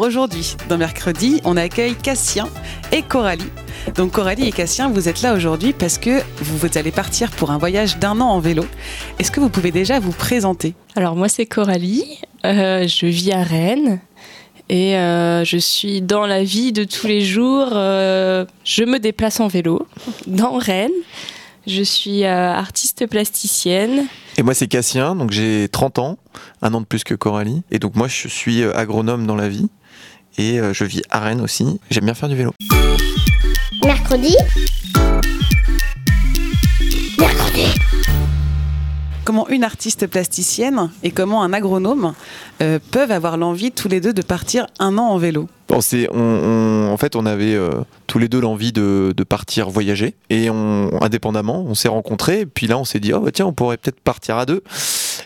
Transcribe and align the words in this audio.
Aujourd'hui, 0.00 0.56
dans 0.70 0.78
Mercredi, 0.78 1.42
on 1.44 1.58
accueille 1.58 1.94
Cassien 1.94 2.48
et 2.90 3.02
Coralie. 3.02 3.44
Donc 3.96 4.12
Coralie 4.12 4.48
et 4.48 4.50
Cassien, 4.50 4.88
vous 4.88 5.10
êtes 5.10 5.20
là 5.20 5.34
aujourd'hui 5.34 5.74
parce 5.74 5.98
que 5.98 6.22
vous, 6.38 6.56
vous 6.56 6.78
allez 6.78 6.90
partir 6.90 7.30
pour 7.30 7.50
un 7.50 7.58
voyage 7.58 7.98
d'un 7.98 8.18
an 8.22 8.28
en 8.30 8.40
vélo. 8.40 8.64
Est-ce 9.18 9.30
que 9.30 9.40
vous 9.40 9.50
pouvez 9.50 9.72
déjà 9.72 10.00
vous 10.00 10.12
présenter? 10.12 10.72
Alors 10.96 11.16
moi 11.16 11.28
c'est 11.28 11.44
Coralie, 11.44 12.18
Euh, 12.46 12.88
je 12.88 13.04
vis 13.04 13.32
à 13.32 13.42
Rennes 13.42 14.00
et 14.70 14.96
euh, 14.96 15.44
je 15.44 15.58
suis 15.58 16.00
dans 16.00 16.24
la 16.24 16.44
vie 16.44 16.72
de 16.72 16.84
tous 16.84 17.06
les 17.06 17.20
jours. 17.20 17.68
euh, 17.74 18.46
je 18.64 18.84
me 18.84 18.98
déplace 18.98 19.38
en 19.38 19.48
vélo 19.48 19.86
dans 20.26 20.56
Rennes. 20.56 20.88
Je 21.66 21.82
suis 21.82 22.24
euh, 22.24 22.54
artiste 22.54 23.06
plasticienne. 23.06 24.06
Et 24.38 24.42
moi, 24.42 24.54
c'est 24.54 24.66
Cassien, 24.66 25.14
donc 25.14 25.30
j'ai 25.30 25.68
30 25.70 25.98
ans, 25.98 26.16
un 26.62 26.72
an 26.72 26.80
de 26.80 26.86
plus 26.86 27.04
que 27.04 27.14
Coralie. 27.14 27.62
Et 27.70 27.78
donc, 27.78 27.96
moi, 27.96 28.08
je 28.08 28.28
suis 28.28 28.64
agronome 28.64 29.26
dans 29.26 29.36
la 29.36 29.50
vie. 29.50 29.68
Et 30.38 30.60
euh, 30.60 30.72
je 30.72 30.84
vis 30.84 31.02
à 31.10 31.20
Rennes 31.20 31.40
aussi. 31.40 31.80
J'aime 31.90 32.04
bien 32.04 32.14
faire 32.14 32.28
du 32.28 32.36
vélo. 32.36 32.52
Mercredi. 33.84 34.36
Mercredi. 37.18 37.66
Comment 39.24 39.48
une 39.48 39.64
artiste 39.64 40.06
plasticienne 40.06 40.90
et 41.02 41.10
comment 41.10 41.42
un 41.42 41.52
agronome 41.52 42.14
euh, 42.62 42.78
peuvent 42.90 43.12
avoir 43.12 43.36
l'envie 43.36 43.70
tous 43.70 43.88
les 43.88 44.00
deux 44.00 44.12
de 44.12 44.22
partir 44.22 44.66
un 44.78 44.98
an 44.98 45.08
en 45.08 45.18
vélo? 45.18 45.48
On, 45.72 46.88
en 46.90 46.96
fait, 46.96 47.16
on 47.16 47.26
avait 47.26 47.54
euh, 47.54 47.70
tous 48.06 48.18
les 48.18 48.28
deux 48.28 48.40
l'envie 48.40 48.72
de, 48.72 49.14
partir 49.28 49.70
voyager. 49.70 50.14
Et 50.28 50.48
indépendamment, 51.00 51.64
on 51.66 51.74
s'est 51.74 51.88
rencontrés. 51.88 52.40
Et 52.40 52.46
puis 52.46 52.66
là, 52.66 52.78
on 52.78 52.84
s'est 52.84 53.00
dit, 53.00 53.12
oh, 53.12 53.20
bah, 53.20 53.30
tiens, 53.32 53.46
on 53.46 53.52
pourrait 53.52 53.76
peut-être 53.76 54.00
partir 54.00 54.36
à 54.36 54.46
deux. 54.46 54.62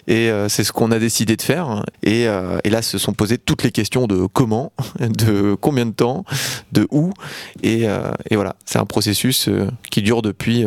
Et 0.07 0.31
euh, 0.31 0.49
c'est 0.49 0.65
ce 0.65 0.73
qu'on 0.73 0.91
a 0.91 0.99
décidé 0.99 1.37
de 1.37 1.43
faire. 1.43 1.85
Et, 2.03 2.29
euh, 2.29 2.59
et 2.65 2.71
là, 2.71 2.83
se 2.83 2.99
sont 2.99 3.13
posées 3.13 3.39
toutes 3.39 3.63
les 3.63 3.71
questions 3.71 4.07
de 4.07 4.27
comment, 4.27 4.73
de 5.01 5.57
combien 5.61 5.87
de 5.87 5.93
temps, 5.93 6.25
de 6.73 6.87
où. 6.91 7.13
Et, 7.63 7.85
et 8.31 8.35
voilà, 8.35 8.57
c'est 8.65 8.79
un 8.79 8.87
processus 8.87 9.49
qui 9.91 10.03
dure 10.03 10.23
depuis 10.23 10.65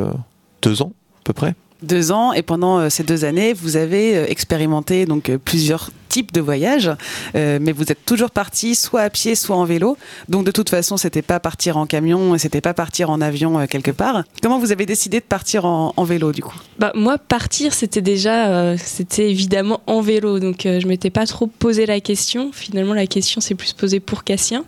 deux 0.61 0.81
ans, 0.81 0.93
à 1.19 1.23
peu 1.25 1.33
près. 1.33 1.55
Deux 1.83 2.11
ans 2.11 2.33
et 2.33 2.41
pendant 2.41 2.89
ces 2.89 3.03
deux 3.03 3.23
années, 3.23 3.53
vous 3.53 3.75
avez 3.77 4.31
expérimenté 4.31 5.05
donc 5.05 5.31
plusieurs 5.45 5.91
types 6.17 6.33
de 6.33 6.41
voyages, 6.41 6.89
euh, 7.35 7.59
mais 7.61 7.71
vous 7.71 7.91
êtes 7.91 8.03
toujours 8.03 8.31
parti 8.31 8.73
soit 8.73 9.01
à 9.01 9.09
pied, 9.11 9.35
soit 9.35 9.55
en 9.55 9.65
vélo. 9.65 9.97
Donc 10.29 10.47
de 10.47 10.51
toute 10.51 10.67
façon, 10.67 10.97
c'était 10.97 11.21
pas 11.21 11.39
partir 11.39 11.77
en 11.77 11.85
camion, 11.85 12.35
c'était 12.39 12.59
pas 12.59 12.73
partir 12.73 13.11
en 13.11 13.21
avion 13.21 13.59
euh, 13.59 13.65
quelque 13.67 13.91
part. 13.91 14.23
Comment 14.41 14.57
vous 14.57 14.71
avez 14.71 14.87
décidé 14.87 15.19
de 15.19 15.25
partir 15.25 15.65
en, 15.65 16.03
vélo 16.03 16.31
du 16.31 16.41
coup? 16.41 16.55
Bah, 16.79 16.91
moi 16.95 17.19
partir 17.19 17.71
c'était 17.71 18.01
déjà, 18.01 18.47
euh, 18.47 18.77
c'était 18.79 19.29
évidemment 19.29 19.81
en 19.85 20.01
vélo, 20.01 20.39
donc 20.39 20.61
je 20.63 20.87
m'étais 20.87 21.11
pas 21.11 21.27
trop 21.27 21.45
posé 21.45 21.85
la 21.85 21.99
question. 21.99 22.49
Finalement 22.51 22.95
la 22.95 23.05
question 23.05 23.39
s'est 23.39 23.55
plus 23.55 23.73
posée 23.73 23.99
pour 23.99 24.23
Cassien. 24.23 24.65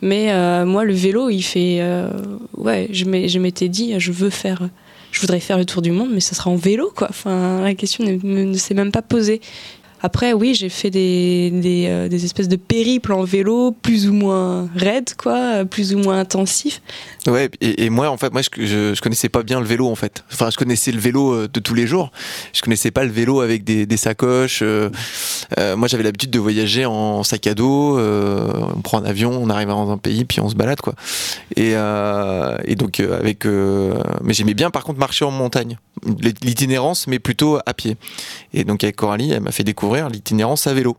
Mais 0.00 0.32
moi 0.64 0.84
le 0.84 0.94
vélo 0.94 1.28
il 1.28 1.42
fait, 1.42 1.82
ouais, 2.56 2.88
je 2.92 3.38
m'étais 3.38 3.68
dit 3.68 3.94
je 3.98 4.12
veux 4.12 4.30
faire, 4.30 4.68
je 5.10 5.20
voudrais 5.20 5.40
faire 5.40 5.58
le 5.58 5.64
tour 5.64 5.82
du 5.82 5.90
monde, 5.90 6.10
mais 6.12 6.20
ça 6.20 6.34
sera 6.34 6.50
en 6.50 6.56
vélo 6.56 6.92
quoi. 6.94 7.08
Enfin 7.10 7.62
la 7.62 7.74
question 7.74 8.04
ne 8.04 8.56
s'est 8.56 8.74
même 8.74 8.92
pas 8.92 9.02
posée. 9.02 9.40
Après, 10.02 10.34
oui, 10.34 10.54
j'ai 10.54 10.68
fait 10.68 10.90
des, 10.90 11.50
euh, 11.88 12.08
des 12.08 12.24
espèces 12.24 12.48
de 12.48 12.56
périples 12.56 13.12
en 13.12 13.24
vélo, 13.24 13.72
plus 13.72 14.08
ou 14.08 14.12
moins 14.12 14.68
raides, 14.76 15.14
quoi, 15.16 15.64
plus 15.64 15.94
ou 15.94 15.98
moins 15.98 16.18
intensifs. 16.18 16.82
Ouais, 17.26 17.50
et, 17.60 17.88
moi, 17.88 18.10
en 18.10 18.18
fait, 18.18 18.32
moi, 18.32 18.42
je, 18.42 18.94
je, 18.94 19.00
connaissais 19.00 19.30
pas 19.30 19.42
bien 19.42 19.58
le 19.58 19.66
vélo, 19.66 19.88
en 19.88 19.94
fait. 19.94 20.22
Enfin, 20.32 20.50
je 20.50 20.56
connaissais 20.56 20.92
le 20.92 21.00
vélo 21.00 21.32
euh, 21.32 21.48
de 21.52 21.60
tous 21.60 21.74
les 21.74 21.86
jours. 21.86 22.12
Je 22.52 22.60
connaissais 22.60 22.90
pas 22.90 23.04
le 23.04 23.10
vélo 23.10 23.40
avec 23.40 23.64
des, 23.64 23.96
sacoches. 23.96 24.60
euh, 24.62 24.90
moi, 25.76 25.88
j'avais 25.88 26.02
l'habitude 26.02 26.30
de 26.30 26.38
voyager 26.38 26.84
en 26.84 27.22
sac 27.22 27.46
à 27.46 27.54
dos. 27.54 27.98
on 27.98 28.80
prend 28.82 28.98
un 28.98 29.06
avion, 29.06 29.30
on 29.32 29.48
arrive 29.48 29.68
dans 29.68 29.90
un 29.90 29.98
pays, 29.98 30.24
puis 30.26 30.40
on 30.40 30.48
se 30.50 30.54
balade, 30.54 30.80
quoi. 30.82 30.94
Et, 31.56 31.72
et 31.72 32.76
donc, 32.76 33.00
avec. 33.00 33.46
mais 33.46 34.34
j'aimais 34.34 34.54
bien, 34.54 34.70
par 34.70 34.84
contre, 34.84 34.98
marcher 34.98 35.24
en 35.24 35.30
montagne. 35.30 35.78
L'itinérance, 36.42 37.06
mais 37.06 37.18
plutôt 37.18 37.58
à 37.64 37.72
pied. 37.72 37.96
Et 38.52 38.64
donc, 38.64 38.84
avec 38.84 38.96
Coralie, 38.96 39.32
elle 39.32 39.40
m'a 39.40 39.52
fait 39.52 39.64
découvrir 39.64 39.95
l'itinérance 40.08 40.66
à 40.66 40.74
vélo. 40.74 40.96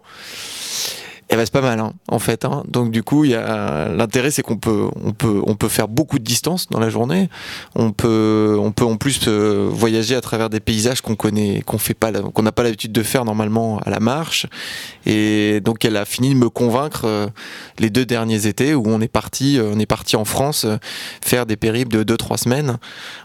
Eh 1.30 1.36
ben, 1.36 1.44
c'est 1.44 1.52
pas 1.52 1.60
mal, 1.62 1.78
hein, 1.82 1.92
en 2.08 2.20
fait. 2.20 2.46
hein. 2.46 2.64
Donc 2.70 2.90
du 2.90 3.04
coup, 3.04 3.26
il 3.26 3.32
y 3.32 3.36
a 3.36 3.90
l'intérêt, 3.90 4.32
c'est 4.32 4.44
qu'on 4.44 4.56
peut, 4.56 4.88
on 5.04 5.12
peut, 5.12 5.42
on 5.46 5.56
peut 5.56 5.68
faire 5.68 5.90
beaucoup 5.90 6.20
de 6.20 6.24
distance 6.24 6.70
dans 6.70 6.80
la 6.80 6.90
journée. 6.90 7.30
On 7.76 7.92
peut, 7.92 8.58
on 8.58 8.72
peut 8.72 8.86
en 8.86 8.96
plus 8.96 9.20
euh, 9.28 9.68
voyager 9.70 10.16
à 10.16 10.22
travers 10.22 10.50
des 10.50 10.62
paysages 10.62 11.02
qu'on 11.02 11.18
connaît, 11.18 11.64
qu'on 11.66 11.80
fait 11.80 11.94
pas, 11.94 12.14
qu'on 12.14 12.44
n'a 12.44 12.54
pas 12.54 12.64
l'habitude 12.64 12.94
de 12.94 13.04
faire 13.04 13.26
normalement 13.26 13.80
à 13.80 13.90
la 13.90 14.00
marche. 14.00 14.46
Et 15.06 15.60
donc, 15.60 15.84
elle 15.84 15.98
a 15.98 16.06
fini 16.06 16.30
de 16.30 16.40
me 16.40 16.50
convaincre 16.50 17.02
euh, 17.04 17.28
les 17.78 17.90
deux 17.90 18.06
derniers 18.06 18.48
étés 18.48 18.74
où 18.74 18.84
on 18.88 19.02
est 19.02 19.10
parti, 19.10 19.60
euh, 19.60 19.74
on 19.76 19.80
est 19.80 19.86
parti 19.86 20.16
en 20.16 20.24
France 20.24 20.66
faire 21.22 21.46
des 21.46 21.58
périples 21.58 21.92
de 22.06 22.16
2-3 22.16 22.38
semaines 22.38 22.78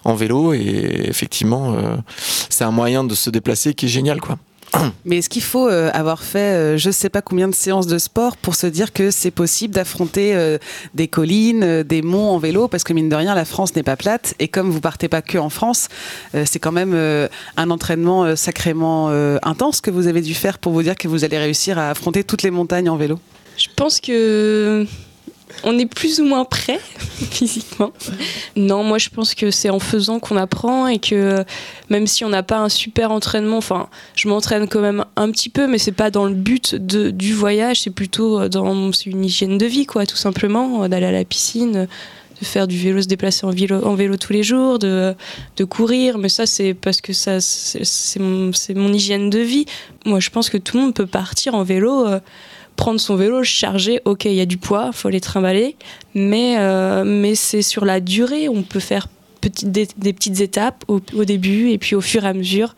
en 0.03 0.15
vélo. 0.15 0.55
Et 0.55 1.05
effectivement, 1.05 1.77
c'est 2.49 2.65
un 2.65 2.73
moyen 2.73 3.05
de 3.05 3.15
se 3.15 3.31
déplacer 3.31 3.75
qui 3.75 3.87
est 3.87 3.89
génial, 3.89 4.21
quoi. 4.21 4.39
Mais 5.05 5.19
est-ce 5.19 5.29
qu'il 5.29 5.43
faut 5.43 5.69
euh, 5.69 5.91
avoir 5.93 6.23
fait 6.23 6.39
euh, 6.39 6.77
je 6.77 6.91
sais 6.91 7.09
pas 7.09 7.23
combien 7.23 7.49
de 7.49 7.55
séances 7.55 7.87
de 7.87 7.99
sport 7.99 8.37
pour 8.37 8.55
se 8.55 8.67
dire 8.67 8.93
que 8.93 9.11
c'est 9.11 9.31
possible 9.31 9.75
d'affronter 9.75 10.35
euh, 10.35 10.59
des 10.95 11.09
collines, 11.09 11.83
des 11.83 12.03
monts 12.03 12.31
en 12.31 12.39
vélo? 12.39 12.69
Parce 12.69 12.85
que 12.85 12.93
mine 12.93 13.09
de 13.09 13.17
rien, 13.17 13.35
la 13.35 13.45
France 13.45 13.75
n'est 13.77 13.83
pas 13.83 13.97
plate. 13.97 14.35
Et 14.39 14.49
comme 14.49 14.71
vous 14.71 14.81
partez 14.81 15.09
pas 15.09 15.23
que 15.23 15.39
en 15.39 15.51
France, 15.51 15.89
c'est 16.45 16.59
quand 16.59 16.73
même 16.73 16.95
un 17.57 17.71
entraînement 17.71 18.37
sacrément 18.37 19.09
intense 19.43 19.81
que 19.81 19.91
vous 19.91 20.07
avez 20.07 20.21
dû 20.21 20.35
faire 20.35 20.59
pour 20.59 20.73
vous 20.73 20.83
dire 20.83 20.97
que 20.97 21.09
vous 21.09 21.25
allez 21.25 21.39
réussir 21.39 21.79
à 21.79 21.91
affronter 21.91 22.25
toutes 22.25 22.43
les 22.43 22.51
montagnes 22.51 22.89
en 22.89 22.97
vélo. 22.97 23.19
Je 23.57 23.69
pense 23.77 24.01
que 24.01 24.87
on 25.65 25.79
est 25.79 25.87
plus 25.87 26.21
ou 26.21 26.25
moins 26.25 26.45
prêt 26.45 26.81
physiquement. 27.31 27.93
Non, 28.57 28.85
moi 28.85 28.99
je 28.99 29.09
pense 29.09 29.35
que 29.35 29.51
c'est 29.51 29.71
en 29.71 29.79
faisant 29.79 30.19
qu'on 30.19 30.37
apprend 30.37 30.87
et 30.87 30.99
que 30.99 31.45
même 31.89 32.07
si 32.07 32.25
on 32.25 32.29
n'a 32.29 32.43
pas 32.43 32.59
un 32.59 32.69
super 32.69 33.11
entraînement, 33.11 33.59
enfin, 33.59 33.89
je 34.15 34.29
m'entraîne 34.29 34.69
quand 34.69 34.81
même 34.81 35.05
un 35.17 35.31
petit 35.31 35.49
peu, 35.49 35.67
mais 35.67 35.79
c'est 35.79 35.93
pas 35.93 36.11
dans 36.11 36.27
le 36.27 36.35
but 36.35 36.75
de, 36.75 37.11
du 37.11 37.35
voyage, 37.35 37.83
c'est 37.83 37.91
plutôt 37.91 38.49
dans 38.49 38.93
une 38.93 39.25
hygiène 39.25 39.59
de 39.59 39.67
vie, 39.67 39.87
quoi, 39.87 40.07
tout 40.07 40.17
simplement, 40.17 40.89
d'aller 40.89 41.07
à 41.07 41.13
la 41.13 41.25
piscine 41.25 41.89
de 42.43 42.47
faire 42.47 42.67
du 42.67 42.77
vélo, 42.77 43.01
se 43.01 43.07
déplacer 43.07 43.47
en 43.47 43.51
vélo, 43.51 44.17
tous 44.17 44.33
les 44.33 44.43
jours, 44.43 44.79
de, 44.79 45.15
courir, 45.69 46.19
mais 46.19 46.29
ça 46.29 46.45
c'est 46.45 46.75
parce 46.75 47.01
que 47.01 47.13
ça 47.13 47.41
c'est 47.41 47.85
c'est 47.85 48.19
mon, 48.19 48.53
c'est 48.53 48.75
mon 48.75 48.93
hygiène 48.93 49.31
de 49.31 49.39
vie. 49.39 49.65
Moi 50.05 50.19
je 50.19 50.29
pense 50.31 50.51
que 50.51 50.59
tout 50.59 50.77
le 50.77 50.83
monde 50.83 50.95
peut 50.95 51.07
partir 51.07 51.55
en 51.55 51.63
vélo, 51.63 52.05
euh, 52.07 52.19
prendre 52.77 52.99
son 53.01 53.17
vélo, 53.17 53.39
le 53.39 53.45
charger, 53.45 54.01
ok 54.05 54.25
il 54.25 54.35
y 54.35 54.41
a 54.41 54.47
du 54.47 54.57
poids, 54.59 54.91
faut 54.93 55.09
les 55.09 55.21
trimballer, 55.21 55.77
mais, 56.15 56.57
euh, 56.59 57.05
mais 57.05 57.35
c'est 57.35 57.63
sur 57.63 57.85
la 57.85 58.01
durée, 58.01 58.49
on 58.49 58.63
peut 58.63 58.81
faire 58.81 59.09
petit- 59.41 59.67
des, 59.67 59.89
des 59.97 60.13
petites 60.13 60.41
étapes 60.41 60.85
au, 60.89 61.01
au 61.15 61.25
début 61.25 61.71
et 61.71 61.79
puis 61.79 61.95
au 61.95 62.01
fur 62.01 62.25
et 62.25 62.29
à 62.29 62.33
mesure 62.33 62.75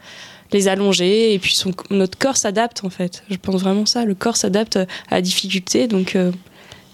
les 0.53 0.69
allonger 0.69 1.33
et 1.34 1.38
puis 1.38 1.54
son, 1.54 1.72
notre 1.91 2.19
corps 2.19 2.37
s'adapte 2.37 2.84
en 2.84 2.91
fait. 2.91 3.22
Je 3.31 3.37
pense 3.37 3.62
vraiment 3.62 3.87
ça, 3.87 4.04
le 4.04 4.15
corps 4.15 4.37
s'adapte 4.37 4.77
à 4.77 4.87
la 5.12 5.21
difficulté 5.21 5.88
donc 5.88 6.16
euh, 6.16 6.31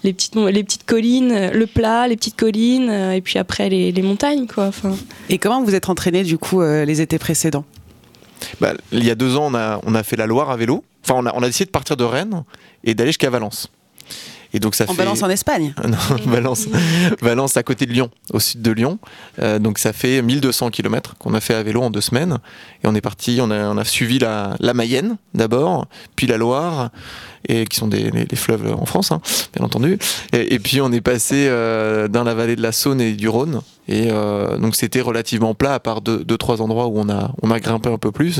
les 0.03 0.13
petites, 0.13 0.35
les 0.35 0.63
petites 0.63 0.85
collines, 0.85 1.51
le 1.51 1.67
plat, 1.67 2.07
les 2.07 2.15
petites 2.15 2.35
collines 2.37 2.89
euh, 2.89 3.11
et 3.13 3.21
puis 3.21 3.37
après 3.37 3.69
les, 3.69 3.91
les 3.91 4.01
montagnes 4.01 4.47
quoi. 4.47 4.65
Enfin, 4.67 4.95
Et 5.29 5.37
comment 5.37 5.61
vous 5.63 5.75
êtes 5.75 5.89
entraîné 5.89 6.23
du 6.23 6.37
coup 6.37 6.61
euh, 6.61 6.85
les 6.85 7.01
étés 7.01 7.19
précédents? 7.19 7.65
Bah, 8.59 8.73
il 8.91 9.03
y 9.05 9.11
a 9.11 9.15
deux 9.15 9.35
ans, 9.35 9.47
on 9.51 9.53
a, 9.53 9.79
on 9.85 9.93
a 9.93 10.01
fait 10.01 10.15
la 10.15 10.25
Loire 10.25 10.49
à 10.49 10.57
vélo. 10.57 10.83
Enfin, 11.03 11.15
on 11.17 11.25
a, 11.25 11.33
on 11.35 11.43
a 11.43 11.47
décidé 11.47 11.65
de 11.65 11.71
partir 11.71 11.97
de 11.97 12.03
Rennes 12.03 12.43
et 12.83 12.93
d'aller 12.93 13.09
jusqu'à 13.09 13.29
Valence. 13.29 13.69
Et 14.53 14.59
donc 14.59 14.75
ça 14.75 14.83
En 14.83 14.87
fait 14.87 14.97
balance 14.97 15.23
en 15.23 15.29
Espagne 15.29 15.73
non, 15.87 15.97
Valence, 16.25 16.67
Valence 17.21 17.55
à 17.55 17.63
côté 17.63 17.85
de 17.85 17.93
Lyon, 17.93 18.09
au 18.33 18.39
sud 18.39 18.61
de 18.61 18.71
Lyon. 18.71 18.99
Euh, 19.39 19.59
donc 19.59 19.77
ça 19.77 19.93
fait 19.93 20.21
1200 20.21 20.71
km 20.71 21.15
qu'on 21.17 21.33
a 21.33 21.39
fait 21.39 21.53
à 21.53 21.63
vélo 21.63 21.81
en 21.81 21.89
deux 21.89 22.01
semaines. 22.01 22.39
Et 22.83 22.87
on 22.87 22.95
est 22.95 23.01
parti, 23.01 23.39
on 23.41 23.49
a, 23.49 23.69
on 23.69 23.77
a 23.77 23.85
suivi 23.85 24.19
la, 24.19 24.55
la 24.59 24.73
Mayenne 24.73 25.17
d'abord, 25.33 25.87
puis 26.15 26.27
la 26.27 26.37
Loire, 26.37 26.89
et 27.47 27.65
qui 27.65 27.77
sont 27.77 27.87
des, 27.87 28.11
fleuves 28.35 28.73
en 28.73 28.85
France, 28.85 29.11
hein, 29.11 29.21
bien 29.55 29.65
entendu. 29.65 29.97
Et, 30.33 30.59
puis 30.59 30.81
on 30.81 30.91
est 30.91 31.01
passé 31.01 31.47
euh, 31.47 32.07
dans 32.07 32.23
la 32.23 32.33
vallée 32.33 32.55
de 32.55 32.61
la 32.61 32.71
Saône 32.71 33.01
et 33.01 33.13
du 33.13 33.27
Rhône. 33.29 33.61
Et 33.87 34.09
euh, 34.09 34.57
donc 34.57 34.75
c'était 34.75 35.01
relativement 35.01 35.53
plat 35.53 35.73
à 35.73 35.79
part 35.79 36.01
deux, 36.01 36.23
deux 36.23 36.37
trois 36.37 36.61
endroits 36.61 36.87
où 36.87 36.97
on 36.97 37.09
a 37.09 37.31
on 37.41 37.51
a 37.51 37.59
grimpé 37.59 37.89
un 37.89 37.97
peu 37.97 38.11
plus. 38.11 38.39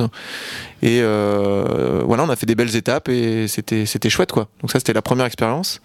Et 0.81 0.99
euh, 1.01 2.03
voilà, 2.05 2.23
on 2.23 2.29
a 2.29 2.35
fait 2.35 2.45
des 2.45 2.55
belles 2.55 2.75
étapes 2.75 3.09
et 3.09 3.47
c'était 3.47 3.85
c'était 3.85 4.09
chouette 4.09 4.31
quoi. 4.31 4.47
Donc 4.61 4.71
ça 4.71 4.79
c'était 4.79 4.93
la 4.93 5.01
première 5.01 5.25
expérience. 5.25 5.81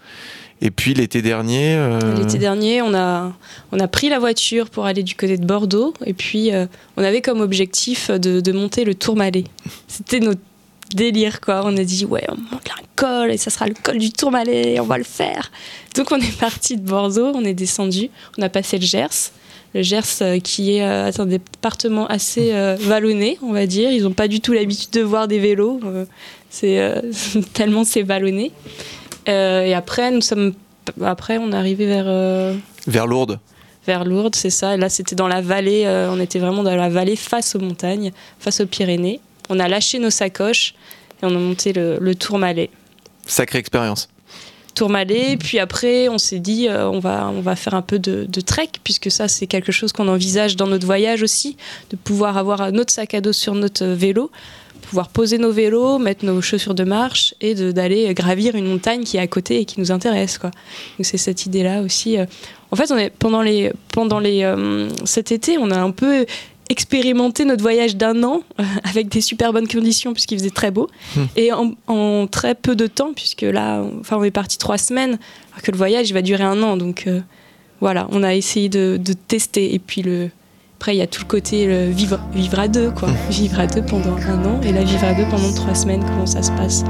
Et 0.61 0.71
puis 0.71 0.93
l'été 0.95 1.21
dernier. 1.21 1.77
L'été 2.17 2.39
dernier, 2.39 2.81
on 2.81 2.95
a, 2.95 3.31
on 3.71 3.79
a 3.79 3.87
pris 3.87 4.09
la 4.09 4.17
voiture 4.17 4.71
pour 4.71 4.85
aller 4.87 5.03
du 5.03 5.13
côté 5.13 5.37
de 5.37 5.45
Bordeaux 5.45 5.93
et 6.03 6.13
puis 6.13 6.49
on 6.95 7.03
avait 7.03 7.21
comme 7.21 7.41
objectif 7.41 8.09
de, 8.09 8.41
de 8.41 8.51
monter 8.51 8.83
le 8.83 8.95
Tourmalet. 8.95 9.43
C'était 9.87 10.19
notre 10.19 10.41
délire 10.93 11.41
quoi. 11.41 11.61
On 11.65 11.75
a 11.77 11.83
dit 11.83 12.05
ouais, 12.05 12.25
on 12.29 12.35
monte 12.35 12.69
un 12.69 12.83
col 12.95 13.31
et 13.31 13.37
ça 13.37 13.49
sera 13.49 13.67
le 13.67 13.73
col 13.81 13.97
du 13.97 14.11
Tourmalet, 14.11 14.79
on 14.79 14.85
va 14.85 14.97
le 14.97 15.03
faire. 15.03 15.51
Donc 15.95 16.11
on 16.11 16.17
est 16.17 16.37
parti 16.39 16.77
de 16.77 16.81
Bordeaux, 16.81 17.31
on 17.35 17.43
est 17.43 17.53
descendu, 17.53 18.09
on 18.37 18.41
a 18.41 18.49
passé 18.49 18.77
le 18.77 18.85
Gers. 18.85 19.31
Le 19.73 19.81
Gers 19.81 20.01
euh, 20.21 20.39
qui 20.39 20.77
est 20.77 20.83
euh, 20.83 21.11
un 21.17 21.25
département 21.25 22.07
assez 22.07 22.53
euh, 22.53 22.77
vallonné, 22.79 23.37
on 23.43 23.51
va 23.51 23.65
dire. 23.65 23.91
Ils 23.91 24.03
n'ont 24.03 24.13
pas 24.13 24.27
du 24.27 24.39
tout 24.39 24.53
l'habitude 24.53 24.91
de 24.91 25.01
voir 25.01 25.27
des 25.27 25.39
vélos. 25.39 25.81
c'est 26.49 26.93
tellement 27.53 27.83
c'est 27.83 28.03
vallonné. 28.03 28.51
Et 29.27 29.73
après, 29.73 30.09
nous 30.11 30.21
sommes 30.21 30.53
après, 31.03 31.37
on 31.37 31.51
est 31.51 31.55
arrivé 31.55 31.85
vers, 31.85 32.55
vers 32.87 33.07
Lourdes. 33.07 33.39
vers 33.85 34.05
Lourdes, 34.05 34.35
c'est 34.35 34.49
ça. 34.49 34.75
Et 34.75 34.77
là, 34.77 34.89
c'était 34.89 35.15
dans 35.15 35.27
la 35.27 35.41
vallée. 35.41 35.83
euh, 35.85 36.09
on 36.11 36.19
était 36.19 36.39
vraiment 36.39 36.63
dans 36.63 36.75
la 36.75 36.89
vallée 36.89 37.15
face 37.15 37.55
aux 37.55 37.59
montagnes, 37.59 38.11
face 38.39 38.61
aux 38.61 38.65
Pyrénées. 38.65 39.19
On 39.49 39.59
a 39.59 39.67
lâché 39.67 39.99
nos 39.99 40.09
sacoches 40.09 40.73
et 41.21 41.25
on 41.25 41.29
a 41.35 41.39
monté 41.39 41.73
le, 41.73 41.97
le 41.99 42.15
Tourmalet. 42.15 42.69
Sacrée 43.25 43.59
expérience. 43.59 44.09
Tourmalet, 44.75 45.37
puis 45.37 45.57
après, 45.57 46.07
on 46.07 46.19
s'est 46.19 46.37
dit, 46.39 46.67
euh, 46.67 46.87
on, 46.87 46.99
va, 46.99 47.31
on 47.33 47.41
va 47.41 47.55
faire 47.55 47.73
un 47.73 47.81
peu 47.81 47.97
de, 47.97 48.25
de 48.29 48.41
trek, 48.41 48.69
puisque 48.83 49.09
ça, 49.09 49.27
c'est 49.27 49.47
quelque 49.47 49.71
chose 49.71 49.91
qu'on 49.91 50.07
envisage 50.07 50.55
dans 50.55 50.67
notre 50.67 50.85
voyage 50.85 51.23
aussi, 51.23 51.57
de 51.89 51.95
pouvoir 51.95 52.37
avoir 52.37 52.71
notre 52.71 52.93
sac 52.93 53.15
à 53.15 53.21
dos 53.21 53.33
sur 53.33 53.55
notre 53.55 53.83
euh, 53.83 53.95
vélo, 53.95 54.29
pouvoir 54.83 55.09
poser 55.09 55.39
nos 55.39 55.51
vélos, 55.51 55.97
mettre 55.97 56.23
nos 56.25 56.41
chaussures 56.41 56.75
de 56.75 56.83
marche 56.83 57.33
et 57.41 57.55
d'aller 57.55 58.13
gravir 58.13 58.55
une 58.55 58.67
montagne 58.67 59.03
qui 59.03 59.17
est 59.17 59.19
à 59.19 59.25
côté 59.27 59.61
et 59.61 59.65
qui 59.65 59.79
nous 59.79 59.91
intéresse. 59.91 60.37
Quoi. 60.37 60.51
Donc 60.51 61.05
c'est 61.07 61.17
cette 61.17 61.47
idée-là 61.47 61.81
aussi. 61.81 62.19
euh. 62.19 62.25
En 62.69 62.75
fait, 62.75 62.91
on 62.91 62.97
est, 62.97 63.09
pendant, 63.09 63.41
les, 63.41 63.71
pendant 63.91 64.19
les, 64.19 64.43
euh, 64.43 64.89
cet 65.05 65.31
été, 65.31 65.57
on 65.57 65.71
a 65.71 65.79
un 65.79 65.91
peu 65.91 66.25
expérimenté 66.69 67.45
notre 67.45 67.61
voyage 67.61 67.95
d'un 67.95 68.23
an 68.23 68.41
euh, 68.59 68.63
avec 68.83 69.09
des 69.09 69.21
super 69.21 69.53
bonnes 69.53 69.67
conditions 69.67 70.13
puisqu'il 70.13 70.37
faisait 70.37 70.49
très 70.49 70.71
beau. 70.71 70.87
Et 71.35 71.51
en, 71.53 71.73
en 71.87 72.27
très 72.27 72.55
peu 72.55 72.75
de 72.75 72.87
temps 72.87 73.11
puisque 73.15 73.41
là 73.43 73.81
on- 73.81 73.99
enfin 74.01 74.17
on 74.17 74.23
est 74.23 74.31
parti 74.31 74.57
trois 74.57 74.77
semaines 74.77 75.17
alors 75.51 75.61
que 75.63 75.71
le 75.71 75.77
voyage 75.77 76.09
il 76.09 76.13
va 76.13 76.21
durer 76.21 76.43
un 76.43 76.61
an. 76.63 76.77
Donc 76.77 77.05
euh, 77.07 77.21
voilà 77.79 78.07
on 78.11 78.23
a 78.23 78.33
essayé 78.35 78.69
de, 78.69 78.97
de 79.03 79.13
tester. 79.13 79.73
Et 79.73 79.79
puis 79.79 80.01
le 80.01 80.29
après 80.79 80.95
il 80.95 80.99
y 80.99 81.01
a 81.01 81.07
tout 81.07 81.21
le 81.21 81.27
côté 81.27 81.65
le 81.65 81.89
vivre 81.89 82.19
vivre 82.33 82.59
à 82.59 82.67
deux 82.67 82.91
quoi. 82.91 83.09
Vivre 83.29 83.59
à 83.59 83.65
deux 83.67 83.81
pendant 83.81 84.15
un 84.15 84.45
an 84.45 84.61
et 84.61 84.71
là 84.71 84.83
vivre 84.83 85.05
à 85.05 85.13
deux 85.13 85.25
pendant 85.29 85.51
trois 85.53 85.73
semaines 85.75 86.03
comment 86.05 86.25
ça 86.27 86.43
se 86.43 86.51
passe? 86.51 86.83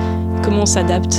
Comment 0.44 0.64
on 0.64 0.66
s'adapte? 0.66 1.18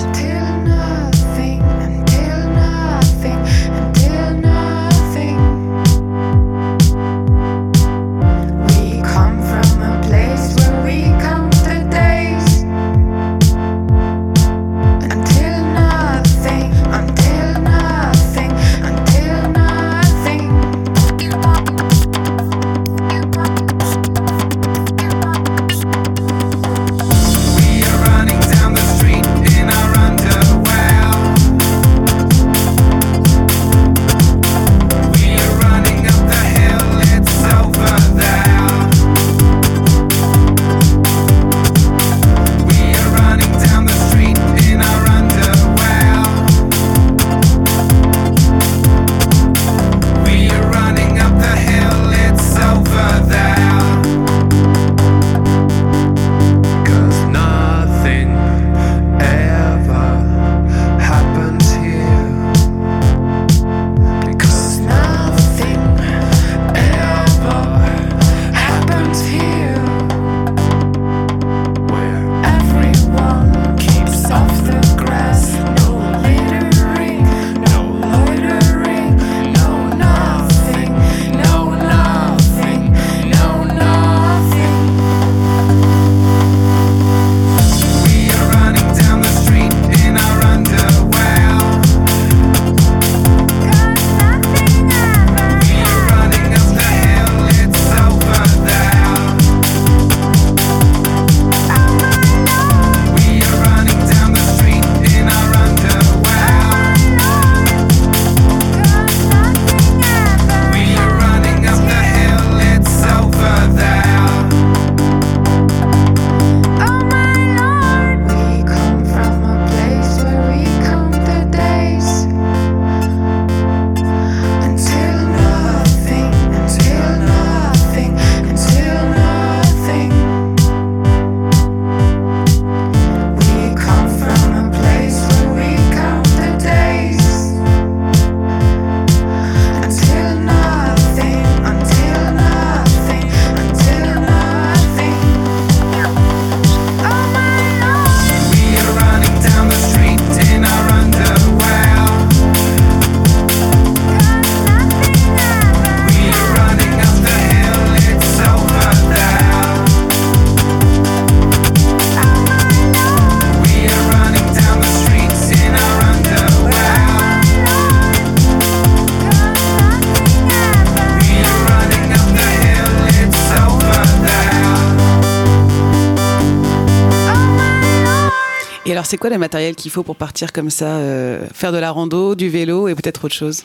C'est 179.08 179.16
quoi 179.16 179.30
le 179.30 179.38
matériel 179.38 179.74
qu'il 179.74 179.90
faut 179.90 180.02
pour 180.02 180.16
partir 180.16 180.52
comme 180.52 180.68
ça, 180.68 180.98
euh, 180.98 181.46
faire 181.54 181.72
de 181.72 181.78
la 181.78 181.90
rando, 181.90 182.34
du 182.34 182.50
vélo 182.50 182.88
et 182.88 182.94
peut-être 182.94 183.24
autre 183.24 183.34
chose? 183.34 183.62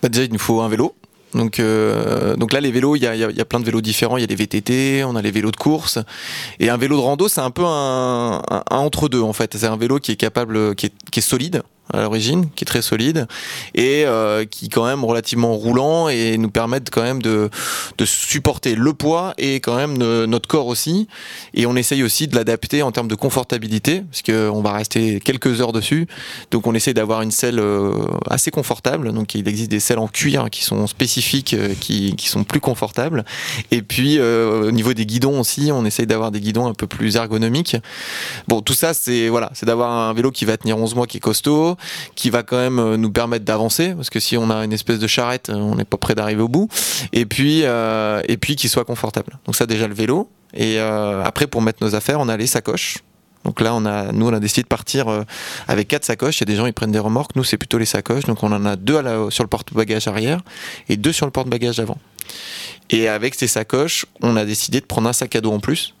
Bah, 0.00 0.08
déjà, 0.08 0.24
il 0.24 0.32
nous 0.32 0.38
faut 0.38 0.60
un 0.60 0.68
vélo. 0.68 0.94
Donc, 1.34 1.58
euh, 1.58 2.36
là, 2.52 2.60
les 2.60 2.70
vélos, 2.70 2.94
il 2.94 3.02
y 3.02 3.06
a, 3.06 3.44
plein 3.44 3.58
de 3.58 3.64
vélos 3.64 3.80
différents. 3.80 4.16
Il 4.16 4.20
y 4.20 4.24
a 4.24 4.28
les 4.28 4.34
VTT, 4.36 5.02
on 5.04 5.16
a 5.16 5.22
les 5.22 5.32
vélos 5.32 5.50
de 5.50 5.56
course. 5.56 5.98
Et 6.60 6.70
un 6.70 6.76
vélo 6.76 6.96
de 6.96 7.02
rando, 7.02 7.26
c'est 7.26 7.40
un 7.40 7.50
peu 7.50 7.64
un, 7.64 8.42
un 8.48 8.76
entre-deux, 8.76 9.20
en 9.20 9.32
fait. 9.32 9.56
C'est 9.56 9.66
un 9.66 9.76
vélo 9.76 9.98
qui 9.98 10.12
est 10.12 10.16
capable, 10.16 10.76
qui 10.76 10.86
est 10.86 11.20
solide 11.20 11.62
à 11.92 12.02
l'origine, 12.02 12.48
qui 12.54 12.64
est 12.64 12.66
très 12.66 12.82
solide 12.82 13.26
et 13.74 14.04
euh, 14.06 14.44
qui 14.44 14.66
est 14.66 14.68
quand 14.68 14.86
même 14.86 15.04
relativement 15.04 15.54
roulant 15.54 16.08
et 16.08 16.36
nous 16.38 16.50
permettent 16.50 16.90
quand 16.90 17.02
même 17.02 17.22
de, 17.22 17.50
de 17.98 18.04
supporter 18.04 18.74
le 18.74 18.92
poids 18.92 19.34
et 19.38 19.60
quand 19.60 19.76
même 19.76 19.96
notre 19.96 20.48
corps 20.48 20.66
aussi. 20.66 21.08
Et 21.54 21.66
on 21.66 21.76
essaye 21.76 22.02
aussi 22.02 22.28
de 22.28 22.36
l'adapter 22.36 22.82
en 22.82 22.92
termes 22.92 23.08
de 23.08 23.14
confortabilité, 23.14 24.02
parce 24.02 24.22
qu'on 24.22 24.60
va 24.62 24.72
rester 24.72 25.20
quelques 25.20 25.60
heures 25.60 25.72
dessus. 25.72 26.06
Donc 26.50 26.66
on 26.66 26.74
essaie 26.74 26.94
d'avoir 26.94 27.22
une 27.22 27.30
selle 27.30 27.58
euh, 27.58 28.06
assez 28.28 28.50
confortable. 28.50 29.12
Donc 29.12 29.34
il 29.34 29.48
existe 29.48 29.70
des 29.70 29.80
selles 29.80 29.98
en 29.98 30.08
cuir 30.08 30.50
qui 30.50 30.62
sont 30.64 30.86
spécifiques, 30.86 31.54
euh, 31.54 31.74
qui, 31.80 32.14
qui 32.16 32.28
sont 32.28 32.44
plus 32.44 32.60
confortables. 32.60 33.24
Et 33.70 33.82
puis 33.82 34.18
euh, 34.18 34.68
au 34.68 34.70
niveau 34.70 34.94
des 34.94 35.06
guidons 35.06 35.40
aussi, 35.40 35.70
on 35.72 35.84
essaye 35.84 36.06
d'avoir 36.06 36.30
des 36.30 36.40
guidons 36.40 36.66
un 36.66 36.74
peu 36.74 36.86
plus 36.86 37.16
ergonomiques. 37.16 37.76
Bon, 38.48 38.60
tout 38.60 38.74
ça, 38.74 38.94
c'est 38.94 39.28
voilà, 39.28 39.50
c'est 39.54 39.66
d'avoir 39.66 39.90
un 39.90 40.12
vélo 40.12 40.30
qui 40.30 40.44
va 40.44 40.56
tenir 40.56 40.78
11 40.78 40.94
mois, 40.94 41.06
qui 41.06 41.18
est 41.18 41.20
costaud, 41.20 41.76
qui 42.14 42.30
va 42.30 42.42
quand 42.42 42.58
même 42.58 42.78
euh, 42.78 42.96
nous 42.96 43.10
permettre 43.10 43.44
d'avancer, 43.44 43.94
parce 43.94 44.10
que 44.10 44.20
si 44.20 44.36
on 44.36 44.50
a 44.50 44.64
une 44.64 44.72
espèce 44.72 44.98
de 44.98 45.06
charrette, 45.06 45.50
euh, 45.50 45.54
on 45.54 45.74
n'est 45.74 45.84
pas 45.84 45.96
prêt 45.96 46.14
d'arriver 46.14 46.42
au 46.42 46.48
bout. 46.48 46.68
Et 47.12 47.26
puis, 47.26 47.62
euh, 47.64 48.22
et 48.28 48.36
puis 48.36 48.56
qui 48.56 48.68
soit 48.68 48.84
confortable. 48.84 49.38
Donc 49.46 49.56
ça 49.56 49.66
déjà 49.66 49.86
le 49.88 49.94
vélo. 49.94 50.28
Et 50.54 50.80
euh, 50.80 51.22
après, 51.24 51.46
pour 51.46 51.62
mettre 51.62 51.84
nos 51.84 51.94
affaires, 51.94 52.20
on 52.20 52.28
a 52.28 52.36
les 52.36 52.46
sacoches. 52.46 52.98
Donc 53.44 53.62
là, 53.62 53.74
on 53.74 53.86
a, 53.86 54.12
nous, 54.12 54.28
on 54.28 54.32
a 54.34 54.40
décidé 54.40 54.62
de 54.62 54.68
partir 54.68 55.06
avec 55.66 55.88
quatre 55.88 56.04
sacoches. 56.04 56.38
Il 56.38 56.40
y 56.40 56.44
a 56.44 56.46
des 56.52 56.56
gens, 56.56 56.66
ils 56.66 56.74
prennent 56.74 56.92
des 56.92 56.98
remorques. 56.98 57.34
Nous, 57.36 57.44
c'est 57.44 57.56
plutôt 57.56 57.78
les 57.78 57.86
sacoches. 57.86 58.24
Donc 58.24 58.42
on 58.42 58.52
en 58.52 58.66
a 58.66 58.76
deux 58.76 59.00
la- 59.00 59.30
sur 59.30 59.44
le 59.44 59.48
porte-bagages 59.48 60.08
arrière 60.08 60.42
et 60.90 60.98
deux 60.98 61.12
sur 61.12 61.24
le 61.24 61.32
porte-bagages 61.32 61.80
avant. 61.80 61.96
Et 62.90 63.08
avec 63.08 63.34
ces 63.34 63.46
sacoches, 63.46 64.04
on 64.20 64.36
a 64.36 64.44
décidé 64.44 64.80
de 64.80 64.84
prendre 64.84 65.08
un 65.08 65.14
sac 65.14 65.34
à 65.36 65.40
dos 65.40 65.52
en 65.52 65.60
plus 65.60 65.94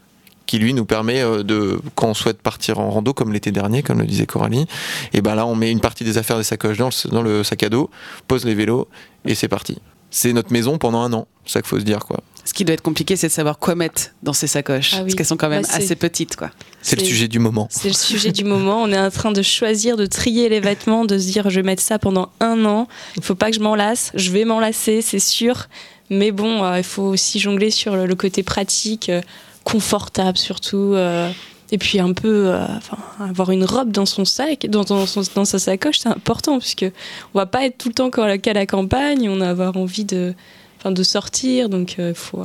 qui 0.50 0.58
lui 0.58 0.74
nous 0.74 0.84
permet 0.84 1.20
euh, 1.22 1.44
de 1.44 1.80
quand 1.94 2.08
on 2.08 2.14
souhaite 2.14 2.42
partir 2.42 2.80
en 2.80 2.90
rando 2.90 3.14
comme 3.14 3.32
l'été 3.32 3.52
dernier 3.52 3.84
comme 3.84 4.00
le 4.00 4.04
disait 4.04 4.26
Coralie 4.26 4.66
et 5.12 5.20
ben 5.22 5.36
là 5.36 5.46
on 5.46 5.54
met 5.54 5.70
une 5.70 5.78
partie 5.78 6.02
des 6.02 6.18
affaires 6.18 6.38
des 6.38 6.42
sacoches 6.42 6.76
dans 6.76 6.88
le, 6.88 7.10
dans 7.10 7.22
le 7.22 7.44
sac 7.44 7.62
à 7.62 7.68
dos 7.68 7.88
pose 8.26 8.44
les 8.44 8.54
vélos 8.56 8.88
et 9.24 9.36
c'est 9.36 9.46
parti 9.46 9.78
c'est 10.10 10.32
notre 10.32 10.52
maison 10.52 10.76
pendant 10.76 11.02
un 11.02 11.12
an 11.12 11.28
c'est 11.46 11.52
ça 11.52 11.60
qu'il 11.62 11.68
faut 11.68 11.78
se 11.78 11.84
dire 11.84 12.00
quoi 12.00 12.18
Ce 12.44 12.52
qui 12.52 12.64
doit 12.64 12.74
être 12.74 12.82
compliqué, 12.82 13.14
c'est 13.16 13.28
de 13.28 13.32
savoir 13.32 13.58
quoi 13.60 13.74
mettre 13.76 14.10
dans 14.22 14.32
ces 14.32 14.46
sacoches. 14.48 14.92
Ah 14.94 14.98
oui. 14.98 15.02
Parce 15.04 15.14
qu'elles 15.14 15.26
sont 15.26 15.36
quand 15.36 15.48
même 15.48 15.62
Bah, 15.62 15.68
assez 15.74 15.94
petites, 15.96 16.34
quoi. 16.36 16.50
c'est 16.82 16.98
le 16.98 17.04
sujet 17.04 17.28
du 17.28 17.38
moment 17.38 17.68
C'est 17.70 17.88
le 17.88 17.94
sujet 17.94 18.32
du 18.32 18.44
moment. 18.44 18.82
On 18.82 18.90
est 18.92 18.98
en 18.98 19.10
train 19.10 19.30
de 19.32 19.42
choisir, 19.42 19.96
de 19.96 20.06
trier 20.06 20.48
les 20.48 20.60
vêtements, 20.60 21.04
de 21.04 21.16
se 21.18 21.26
dire 21.30 21.48
je 21.50 21.56
vais 21.60 21.66
mettre 21.66 21.82
ça 21.82 21.98
pendant 21.98 22.30
un 22.40 22.64
an. 22.64 22.88
Il 23.16 23.22
faut 23.22 23.34
pas 23.36 23.50
que 23.50 23.56
je 23.56 23.60
m'en 23.60 23.74
lasse. 23.76 24.10
Je 24.14 24.30
vais 24.32 24.44
m'en 24.44 24.58
lasser, 24.60 25.00
c'est 25.02 25.18
sûr. 25.20 25.66
Mais 26.08 26.30
bon, 26.32 26.64
euh, 26.64 26.78
il 26.78 26.84
faut 26.84 27.04
aussi 27.04 27.38
jongler 27.40 27.70
sur 27.70 27.94
le, 27.96 28.06
le 28.06 28.14
côté 28.16 28.42
pratique, 28.42 29.08
euh, 29.10 29.20
confortable 29.70 30.38
surtout. 30.38 30.94
euh, 30.94 31.30
et 31.72 31.78
puis 31.78 32.00
un 32.00 32.12
peu, 32.12 32.48
euh, 32.48 32.66
enfin, 32.76 32.98
avoir 33.24 33.50
une 33.52 33.64
robe 33.64 33.92
dans 33.92 34.06
son 34.06 34.24
sac, 34.24 34.66
dans, 34.68 34.82
dans, 34.82 35.06
son- 35.06 35.22
dans 35.36 35.44
sa 35.44 35.60
sacoche, 35.60 36.00
c'est 36.00 36.08
important 36.08 36.58
puisque 36.58 36.84
on 37.32 37.38
va 37.38 37.46
pas 37.46 37.64
être 37.64 37.78
tout 37.78 37.88
le 37.88 37.94
temps 37.94 38.10
qu'à 38.10 38.52
la, 38.52 38.66
campagne. 38.66 39.28
On 39.28 39.36
va 39.38 39.50
avoir 39.50 39.76
envie 39.76 40.04
de, 40.04 40.34
enfin, 40.78 40.90
de 40.90 41.02
sortir, 41.04 41.68
donc 41.68 41.94
il 41.98 42.12
faut, 42.14 42.42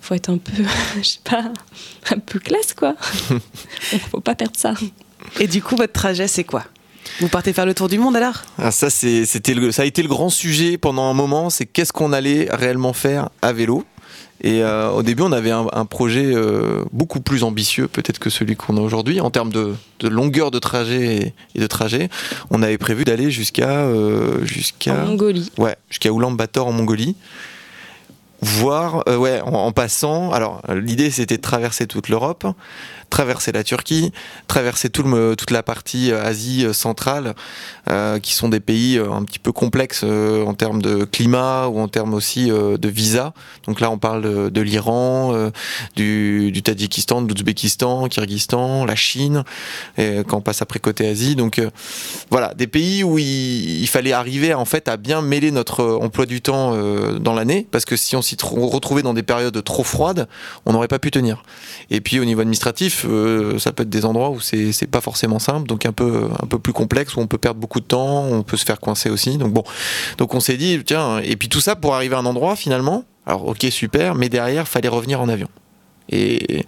faut 0.00 0.14
être 0.14 0.30
un 0.30 0.38
peu, 0.38 0.64
je 0.98 1.02
sais 1.08 1.20
pas, 1.22 1.44
un 2.10 2.18
peu 2.18 2.40
classe 2.40 2.74
quoi. 2.74 2.96
faut 4.10 4.20
pas 4.20 4.34
perdre 4.34 4.56
ça. 4.56 4.74
Et 5.38 5.46
du 5.46 5.62
coup, 5.62 5.76
votre 5.76 5.92
trajet, 5.92 6.26
c'est 6.26 6.44
quoi? 6.44 6.64
Vous 7.20 7.28
partez 7.28 7.52
faire 7.52 7.66
le 7.66 7.74
tour 7.74 7.88
du 7.88 7.98
monde 7.98 8.16
alors? 8.16 8.42
Ah, 8.58 8.72
ça, 8.72 8.90
c'était 8.90 9.54
le- 9.54 9.70
ça 9.70 9.82
a 9.82 9.84
été 9.84 10.02
le 10.02 10.08
grand 10.08 10.28
sujet 10.30 10.76
pendant 10.76 11.04
un 11.04 11.14
moment, 11.14 11.50
c'est 11.50 11.66
qu'est-ce 11.66 11.92
qu'on 11.92 12.12
allait 12.12 12.48
réellement 12.50 12.92
faire 12.94 13.28
à 13.42 13.52
vélo. 13.52 13.84
Et 14.40 14.62
euh, 14.62 14.90
au 14.90 15.02
début, 15.02 15.22
on 15.22 15.32
avait 15.32 15.52
un, 15.52 15.66
un 15.72 15.86
projet 15.86 16.26
euh, 16.34 16.84
beaucoup 16.92 17.20
plus 17.20 17.44
ambitieux 17.44 17.88
peut-être 17.88 18.18
que 18.18 18.30
celui 18.30 18.56
qu'on 18.56 18.76
a 18.76 18.80
aujourd'hui 18.80 19.20
en 19.20 19.30
termes 19.30 19.50
de, 19.52 19.74
de 20.00 20.08
longueur 20.08 20.50
de 20.50 20.58
trajet 20.58 21.16
et, 21.16 21.34
et 21.54 21.60
de 21.60 21.66
trajet. 21.66 22.10
On 22.50 22.62
avait 22.62 22.76
prévu 22.76 23.04
d'aller 23.04 23.30
jusqu'à 23.30 23.70
euh, 23.84 24.44
jusqu'à 24.44 25.02
En 25.02 25.06
Mongolie. 25.06 25.50
ouais 25.56 25.76
jusqu'à 25.88 26.10
Ulaanbaatar 26.10 26.66
en 26.66 26.72
Mongolie. 26.72 27.16
Voir, 28.42 29.04
euh, 29.08 29.16
ouais, 29.16 29.40
en, 29.40 29.54
en 29.54 29.72
passant. 29.72 30.30
Alors, 30.32 30.60
l'idée 30.74 31.10
c'était 31.10 31.38
de 31.38 31.42
traverser 31.42 31.86
toute 31.86 32.10
l'Europe, 32.10 32.46
traverser 33.14 33.52
la 33.52 33.62
Turquie, 33.62 34.10
traverser 34.48 34.90
toute 34.90 35.52
la 35.52 35.62
partie 35.62 36.10
euh, 36.10 36.24
Asie 36.24 36.66
euh, 36.66 36.72
centrale, 36.72 37.36
euh, 37.88 38.18
qui 38.18 38.34
sont 38.34 38.48
des 38.48 38.58
pays 38.58 38.98
un 38.98 39.22
petit 39.22 39.38
peu 39.38 39.52
complexes 39.52 40.02
en 40.02 40.52
termes 40.54 40.82
de 40.82 41.04
climat 41.04 41.68
ou 41.68 41.78
en 41.78 41.86
termes 41.86 42.12
aussi 42.12 42.48
de 42.48 42.88
visa. 42.88 43.32
Donc 43.66 43.80
là, 43.80 43.90
on 43.90 43.98
parle 43.98 44.50
de, 44.50 44.60
l'Iran, 44.60 45.50
du, 45.94 46.62
Tadjikistan, 46.64 47.22
de 47.22 47.28
l'Ouzbékistan, 47.28 48.08
Kyrgyzstan, 48.08 48.84
la 48.84 48.96
Chine, 48.96 49.44
et 49.98 50.22
quand 50.26 50.38
on 50.38 50.40
passe 50.40 50.62
après 50.62 50.80
côté 50.80 51.06
Asie. 51.06 51.36
Donc 51.36 51.60
voilà, 52.30 52.54
des 52.54 52.66
pays 52.66 53.04
où 53.04 53.18
il, 53.18 53.86
fallait 53.86 54.12
arriver 54.12 54.54
en 54.54 54.64
fait 54.64 54.88
à 54.88 54.96
bien 54.96 55.20
mêler 55.22 55.50
notre 55.50 55.84
emploi 56.00 56.26
du 56.26 56.40
temps 56.40 56.74
dans 57.18 57.34
l'année, 57.34 57.66
parce 57.70 57.84
que 57.84 57.96
si 57.96 58.16
on 58.16 58.22
s'y 58.22 58.36
tr- 58.36 58.58
retrouvait 58.68 59.02
dans 59.02 59.14
des 59.14 59.22
périodes 59.22 59.62
trop 59.62 59.84
froides, 59.84 60.26
on 60.64 60.72
n'aurait 60.72 60.88
pas 60.88 60.98
pu 60.98 61.10
tenir. 61.10 61.44
Et 61.90 62.00
puis 62.00 62.18
au 62.18 62.24
niveau 62.24 62.40
administratif, 62.40 63.03
euh, 63.04 63.58
ça 63.58 63.72
peut 63.72 63.82
être 63.82 63.90
des 63.90 64.04
endroits 64.04 64.30
où 64.30 64.40
c'est 64.40 64.86
pas 64.86 65.00
forcément 65.00 65.38
simple, 65.38 65.66
donc 65.66 65.86
un 65.86 65.92
peu 65.92 66.28
un 66.42 66.46
peu 66.46 66.58
plus 66.58 66.72
complexe 66.72 67.16
où 67.16 67.20
on 67.20 67.26
peut 67.26 67.38
perdre 67.38 67.60
beaucoup 67.60 67.80
de 67.80 67.86
temps, 67.86 68.24
on 68.24 68.42
peut 68.42 68.56
se 68.56 68.64
faire 68.64 68.80
coincer 68.80 69.10
aussi. 69.10 69.38
Donc 69.38 69.52
bon, 69.52 69.64
donc 70.18 70.34
on 70.34 70.40
s'est 70.40 70.56
dit 70.56 70.80
tiens, 70.84 71.18
et 71.18 71.36
puis 71.36 71.48
tout 71.48 71.60
ça 71.60 71.76
pour 71.76 71.94
arriver 71.94 72.14
à 72.14 72.18
un 72.18 72.26
endroit 72.26 72.56
finalement. 72.56 73.04
Alors 73.26 73.46
ok 73.46 73.66
super, 73.70 74.14
mais 74.14 74.28
derrière 74.28 74.68
fallait 74.68 74.88
revenir 74.88 75.20
en 75.20 75.28
avion. 75.28 75.48
Et 76.10 76.66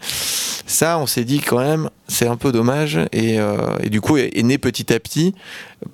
ça, 0.66 0.99
on 0.99 1.07
s'est 1.07 1.25
dit 1.25 1.40
quand 1.40 1.59
même, 1.59 1.90
c'est 2.09 2.26
un 2.26 2.37
peu 2.37 2.52
dommage. 2.52 2.99
Et, 3.12 3.38
euh, 3.38 3.76
du 3.88 4.00
coup, 4.00 4.16
est, 4.16 4.43
né 4.43 4.59
petit 4.59 4.93
à 4.93 4.99
petit, 4.99 5.35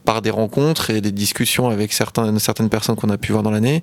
par 0.04 0.22
des 0.22 0.30
rencontres 0.30 0.90
et 0.90 1.00
des 1.00 1.12
discussions 1.12 1.68
avec 1.68 1.92
certaines 1.92 2.68
personnes 2.70 2.96
qu'on 2.96 3.10
a 3.10 3.18
pu 3.18 3.32
voir 3.32 3.42
dans 3.42 3.50
l'année. 3.50 3.82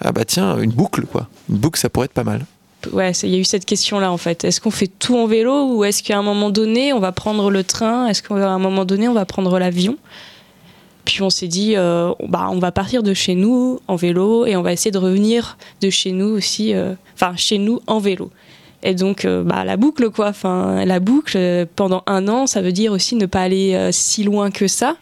Ah 0.00 0.12
bah 0.12 0.24
tiens, 0.24 0.58
une 0.58 0.70
boucle 0.70 1.06
quoi. 1.06 1.28
Une 1.48 1.56
boucle, 1.56 1.78
ça 1.78 1.88
pourrait 1.88 2.06
être 2.06 2.12
pas 2.12 2.24
mal. 2.24 2.44
Ouais, 2.92 3.10
il 3.10 3.30
y 3.30 3.34
a 3.34 3.38
eu 3.38 3.44
cette 3.44 3.64
question-là 3.64 4.12
en 4.12 4.16
fait. 4.18 4.44
Est-ce 4.44 4.60
qu'on 4.60 4.70
fait 4.70 4.86
tout 4.86 5.16
en 5.16 5.26
vélo 5.26 5.74
ou 5.74 5.84
est-ce 5.84 6.02
qu'à 6.02 6.16
un 6.16 6.22
moment 6.22 6.50
donné 6.50 6.92
on 6.92 7.00
va 7.00 7.12
prendre 7.12 7.50
le 7.50 7.64
train? 7.64 8.06
Est-ce 8.06 8.22
qu'à 8.22 8.34
un 8.34 8.58
moment 8.58 8.84
donné 8.84 9.08
on 9.08 9.14
va 9.14 9.24
prendre 9.24 9.58
l'avion? 9.58 9.96
Puis 11.08 11.22
on 11.22 11.30
s'est 11.30 11.48
dit, 11.48 11.72
euh, 11.74 12.12
bah, 12.28 12.48
on 12.50 12.58
va 12.58 12.70
partir 12.70 13.02
de 13.02 13.14
chez 13.14 13.34
nous 13.34 13.80
en 13.88 13.96
vélo 13.96 14.44
et 14.44 14.56
on 14.56 14.62
va 14.62 14.74
essayer 14.74 14.90
de 14.90 14.98
revenir 14.98 15.56
de 15.80 15.88
chez 15.88 16.12
nous 16.12 16.26
aussi, 16.26 16.74
euh, 16.74 16.92
enfin 17.14 17.32
chez 17.34 17.56
nous 17.56 17.80
en 17.86 17.98
vélo. 17.98 18.30
Et 18.82 18.94
donc, 18.94 19.24
euh, 19.24 19.42
bah, 19.42 19.64
la 19.64 19.78
boucle, 19.78 20.10
quoi. 20.10 20.28
Enfin, 20.28 20.84
la 20.84 21.00
boucle, 21.00 21.66
pendant 21.76 22.02
un 22.06 22.28
an, 22.28 22.46
ça 22.46 22.60
veut 22.60 22.72
dire 22.72 22.92
aussi 22.92 23.16
ne 23.16 23.24
pas 23.24 23.40
aller 23.40 23.88
si 23.90 24.22
loin 24.22 24.50
que 24.50 24.68
ça. 24.68 24.96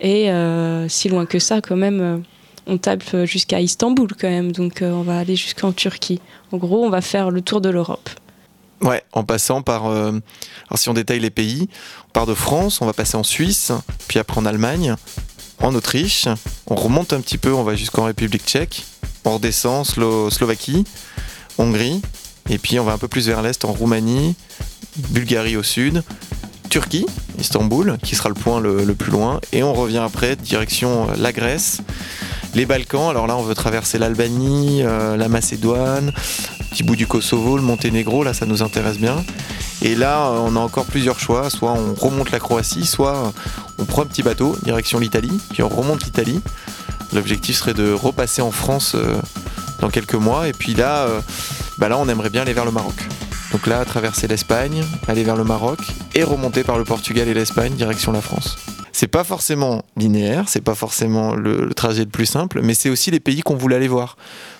Et 0.00 0.28
si 0.88 1.08
loin 1.08 1.26
que 1.26 1.38
ça, 1.38 1.60
quand 1.60 1.76
même, 1.76 2.24
on 2.66 2.78
tape 2.78 3.24
jusqu'à 3.24 3.60
Istanbul, 3.60 4.08
quand 4.20 4.28
même. 4.28 4.52
Donc, 4.52 4.82
euh, 4.82 4.90
on 4.92 5.02
va 5.02 5.18
aller 5.18 5.36
jusqu'en 5.36 5.72
Turquie. 5.72 6.20
En 6.52 6.56
gros, 6.56 6.84
on 6.84 6.90
va 6.90 7.00
faire 7.00 7.30
le 7.30 7.40
tour 7.40 7.60
de 7.60 7.68
l'Europe. 7.68 8.10
Ouais, 8.82 9.02
en 9.12 9.24
passant 9.24 9.62
par. 9.62 9.86
euh, 9.86 10.10
alors 10.68 10.78
si 10.78 10.88
on 10.90 10.94
détaille 10.94 11.20
les 11.20 11.30
pays, 11.30 11.68
on 12.08 12.10
part 12.12 12.26
de 12.26 12.34
France, 12.34 12.82
on 12.82 12.86
va 12.86 12.92
passer 12.92 13.16
en 13.16 13.22
Suisse, 13.22 13.72
puis 14.06 14.18
après 14.18 14.38
en 14.38 14.44
Allemagne, 14.44 14.96
en 15.62 15.74
Autriche, 15.74 16.28
on 16.66 16.74
remonte 16.74 17.14
un 17.14 17.20
petit 17.22 17.38
peu, 17.38 17.54
on 17.54 17.62
va 17.62 17.74
jusqu'en 17.74 18.04
République 18.04 18.44
tchèque, 18.44 18.84
on 19.24 19.34
redescend, 19.36 19.86
Slo- 19.86 20.28
Slovaquie, 20.30 20.84
Hongrie, 21.56 22.02
et 22.50 22.58
puis 22.58 22.78
on 22.78 22.84
va 22.84 22.92
un 22.92 22.98
peu 22.98 23.08
plus 23.08 23.26
vers 23.26 23.40
l'est 23.40 23.64
en 23.64 23.72
Roumanie, 23.72 24.34
Bulgarie 24.96 25.56
au 25.56 25.62
sud, 25.62 26.02
Turquie, 26.68 27.06
Istanbul, 27.38 27.96
qui 28.02 28.14
sera 28.14 28.28
le 28.28 28.34
point 28.34 28.60
le, 28.60 28.94
plus 28.94 29.10
loin, 29.10 29.40
et 29.52 29.62
on 29.62 29.72
revient 29.72 30.02
après 30.04 30.36
direction 30.36 31.08
euh, 31.08 31.14
la 31.16 31.32
Grèce, 31.32 31.80
les 32.56 32.64
Balkans. 32.64 33.10
Alors 33.10 33.26
là, 33.26 33.36
on 33.36 33.42
veut 33.42 33.54
traverser 33.54 33.98
l'Albanie, 33.98 34.82
euh, 34.82 35.16
la 35.16 35.28
Macédoine, 35.28 36.10
petit 36.70 36.82
bout 36.82 36.96
du 36.96 37.06
Kosovo, 37.06 37.56
le 37.56 37.62
Monténégro, 37.62 38.24
là 38.24 38.32
ça 38.32 38.46
nous 38.46 38.62
intéresse 38.62 38.98
bien. 38.98 39.22
Et 39.82 39.94
là, 39.94 40.30
on 40.30 40.56
a 40.56 40.58
encore 40.58 40.86
plusieurs 40.86 41.20
choix. 41.20 41.50
Soit 41.50 41.72
on 41.72 41.94
remonte 41.94 42.30
la 42.30 42.38
Croatie, 42.38 42.86
soit 42.86 43.32
on 43.78 43.84
prend 43.84 44.02
un 44.02 44.06
petit 44.06 44.22
bateau, 44.22 44.56
direction 44.62 44.98
l'Italie, 44.98 45.38
puis 45.50 45.62
on 45.62 45.68
remonte 45.68 46.02
l'Italie. 46.04 46.40
L'objectif 47.12 47.56
serait 47.56 47.74
de 47.74 47.92
repasser 47.92 48.40
en 48.40 48.50
France 48.50 48.94
euh, 48.94 49.16
dans 49.80 49.90
quelques 49.90 50.14
mois. 50.14 50.48
Et 50.48 50.54
puis 50.54 50.74
là, 50.74 51.04
euh, 51.04 51.20
bah 51.76 51.90
là, 51.90 51.98
on 51.98 52.08
aimerait 52.08 52.30
bien 52.30 52.42
aller 52.42 52.54
vers 52.54 52.64
le 52.64 52.72
Maroc. 52.72 53.06
Donc 53.52 53.66
là, 53.66 53.84
traverser 53.84 54.28
l'Espagne, 54.28 54.82
aller 55.06 55.24
vers 55.24 55.36
le 55.36 55.44
Maroc 55.44 55.78
et 56.14 56.24
remonter 56.24 56.64
par 56.64 56.78
le 56.78 56.84
Portugal 56.84 57.28
et 57.28 57.34
l'Espagne, 57.34 57.74
direction 57.74 58.12
la 58.12 58.22
France. 58.22 58.56
C'est 58.98 59.08
pas 59.08 59.24
forcément 59.24 59.84
linéaire, 59.98 60.48
c'est 60.48 60.62
pas 60.62 60.74
forcément 60.74 61.34
le, 61.34 61.74
trajet 61.74 62.04
le 62.04 62.08
plus 62.08 62.24
simple, 62.24 62.60
mais 62.62 62.72
c'est 62.72 62.88
aussi 62.88 63.10
les 63.10 63.20
pays 63.20 63.42
qu'on 63.42 63.54
voulait 63.54 63.76
aller 63.76 63.88
voir. 63.88 64.16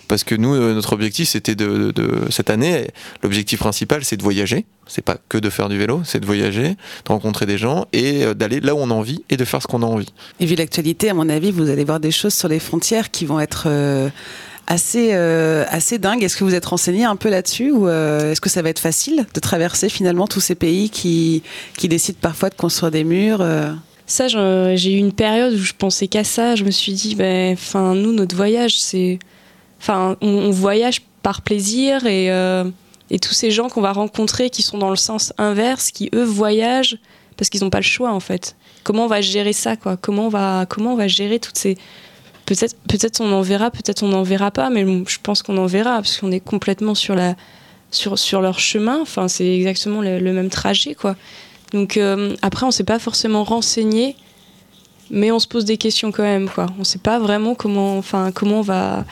Parce 0.07 0.23
que 0.23 0.35
nous, 0.35 0.53
euh, 0.53 0.75
notre 0.75 0.93
objectif, 0.93 1.29
c'était 1.29 1.55
de, 1.55 1.91
cette 2.29 2.51
année, 2.51 2.87
l'objectif 3.23 3.57
principal, 3.57 4.05
c'est 4.05 4.15
de 4.15 4.21
voyager. 4.21 4.67
C'est 4.85 5.01
pas 5.01 5.17
que 5.27 5.39
de 5.39 5.49
faire 5.49 5.69
du 5.69 5.79
vélo, 5.79 6.01
c'est 6.05 6.19
de 6.19 6.25
voyager, 6.27 6.69
de 6.69 7.07
rencontrer 7.07 7.47
des 7.47 7.57
gens 7.57 7.87
et 7.93 8.25
euh, 8.25 8.35
d'aller 8.35 8.59
là 8.59 8.75
où 8.75 8.77
on 8.77 8.91
a 8.91 8.93
envie 8.93 9.23
et 9.31 9.37
de 9.37 9.43
faire 9.43 9.59
ce 9.59 9.65
qu'on 9.65 9.81
a 9.81 9.87
envie. 9.87 10.13
Et 10.39 10.45
vu 10.45 10.53
l'actualité, 10.53 11.09
à 11.09 11.15
mon 11.15 11.29
avis, 11.29 11.49
vous 11.49 11.71
allez 11.71 11.83
voir 11.83 11.99
des 11.99 12.11
choses 12.11 12.35
sur 12.35 12.47
les 12.47 12.59
frontières 12.59 13.09
qui 13.09 13.25
vont 13.25 13.39
être 13.39 13.63
euh, 13.65 14.07
assez, 14.67 15.15
euh, 15.15 15.65
assez 15.69 15.97
dingue. 15.97 16.21
Est-ce 16.21 16.37
que 16.37 16.43
vous 16.43 16.53
êtes 16.53 16.65
renseigné 16.67 17.05
un 17.05 17.15
peu 17.15 17.31
là-dessus 17.31 17.71
ou 17.71 17.89
est-ce 17.89 18.39
que 18.39 18.49
ça 18.49 18.61
va 18.61 18.69
être 18.69 18.77
facile 18.77 19.25
de 19.33 19.39
traverser 19.39 19.89
finalement 19.89 20.27
tous 20.27 20.41
ces 20.41 20.53
pays 20.53 20.91
qui, 20.91 21.41
qui 21.75 21.87
décident 21.87 22.19
parfois 22.21 22.51
de 22.51 22.55
construire 22.55 22.91
des 22.91 23.03
murs 23.03 23.43
Ça, 24.07 24.27
j'ai 24.27 24.93
eu 24.93 24.97
une 24.97 25.13
période 25.13 25.53
où 25.53 25.57
je 25.57 25.73
pensais 25.73 26.07
qu'à 26.07 26.23
ça. 26.23 26.55
Je 26.55 26.63
me 26.63 26.71
suis 26.71 26.93
dit, 26.93 27.13
ben, 27.13 27.53
enfin, 27.53 27.93
nous, 27.93 28.13
notre 28.13 28.35
voyage, 28.35 28.79
c'est, 28.79 29.19
enfin, 29.79 30.17
on, 30.21 30.49
voyage 30.49 31.01
par 31.21 31.41
plaisir 31.41 32.05
et 32.05 32.31
euh, 32.31 32.63
et 33.09 33.19
tous 33.19 33.33
ces 33.33 33.51
gens 33.51 33.69
qu'on 33.69 33.81
va 33.81 33.93
rencontrer 33.93 34.49
qui 34.49 34.61
sont 34.61 34.77
dans 34.77 34.89
le 34.89 34.95
sens 34.95 35.33
inverse, 35.37 35.91
qui 35.91 36.09
eux 36.13 36.23
voyagent 36.23 36.97
parce 37.37 37.49
qu'ils 37.49 37.61
n'ont 37.61 37.69
pas 37.69 37.79
le 37.79 37.83
choix 37.83 38.11
en 38.11 38.19
fait. 38.19 38.55
Comment 38.83 39.05
on 39.05 39.07
va 39.07 39.21
gérer 39.21 39.53
ça, 39.53 39.75
quoi? 39.75 39.97
Comment 39.97 40.25
on 40.25 40.29
va, 40.29 40.65
comment 40.67 40.93
on 40.93 40.97
va 40.97 41.07
gérer 41.07 41.39
toutes 41.39 41.57
ces 41.57 41.77
Peut-être, 42.45 42.77
peut-être 42.87 43.19
on 43.19 43.31
en 43.33 43.41
verra, 43.41 43.71
peut-être 43.71 44.03
on 44.03 44.07
n'en 44.07 44.23
verra 44.23 44.51
pas, 44.51 44.69
mais 44.69 44.85
je 45.05 45.17
pense 45.21 45.43
qu'on 45.43 45.57
en 45.57 45.65
verra 45.65 45.95
parce 45.95 46.17
qu'on 46.17 46.31
est 46.31 46.39
complètement 46.39 46.95
sur 46.95 47.13
la, 47.13 47.35
sur, 47.91 48.17
sur 48.17 48.41
leur 48.41 48.59
chemin. 48.59 49.01
Enfin, 49.01 49.27
c'est 49.27 49.53
exactement 49.53 49.99
le, 49.99 50.19
le 50.19 50.31
même 50.31 50.49
trajet, 50.49 50.95
quoi. 50.95 51.17
Donc 51.73 51.97
euh, 51.97 52.35
après, 52.41 52.65
on 52.65 52.71
s'est 52.71 52.83
pas 52.83 52.99
forcément 52.99 53.43
renseigné, 53.43 54.15
mais 55.09 55.31
on 55.31 55.39
se 55.39 55.47
pose 55.47 55.65
des 55.65 55.77
questions 55.77 56.11
quand 56.11 56.23
même, 56.23 56.49
quoi. 56.49 56.67
On 56.79 56.83
sait 56.83 56.99
pas 56.99 57.19
vraiment 57.19 57.55
comment, 57.55 57.97
enfin, 57.97 58.31
comment 58.31 58.59
on 58.59 58.63
va, 58.63 59.05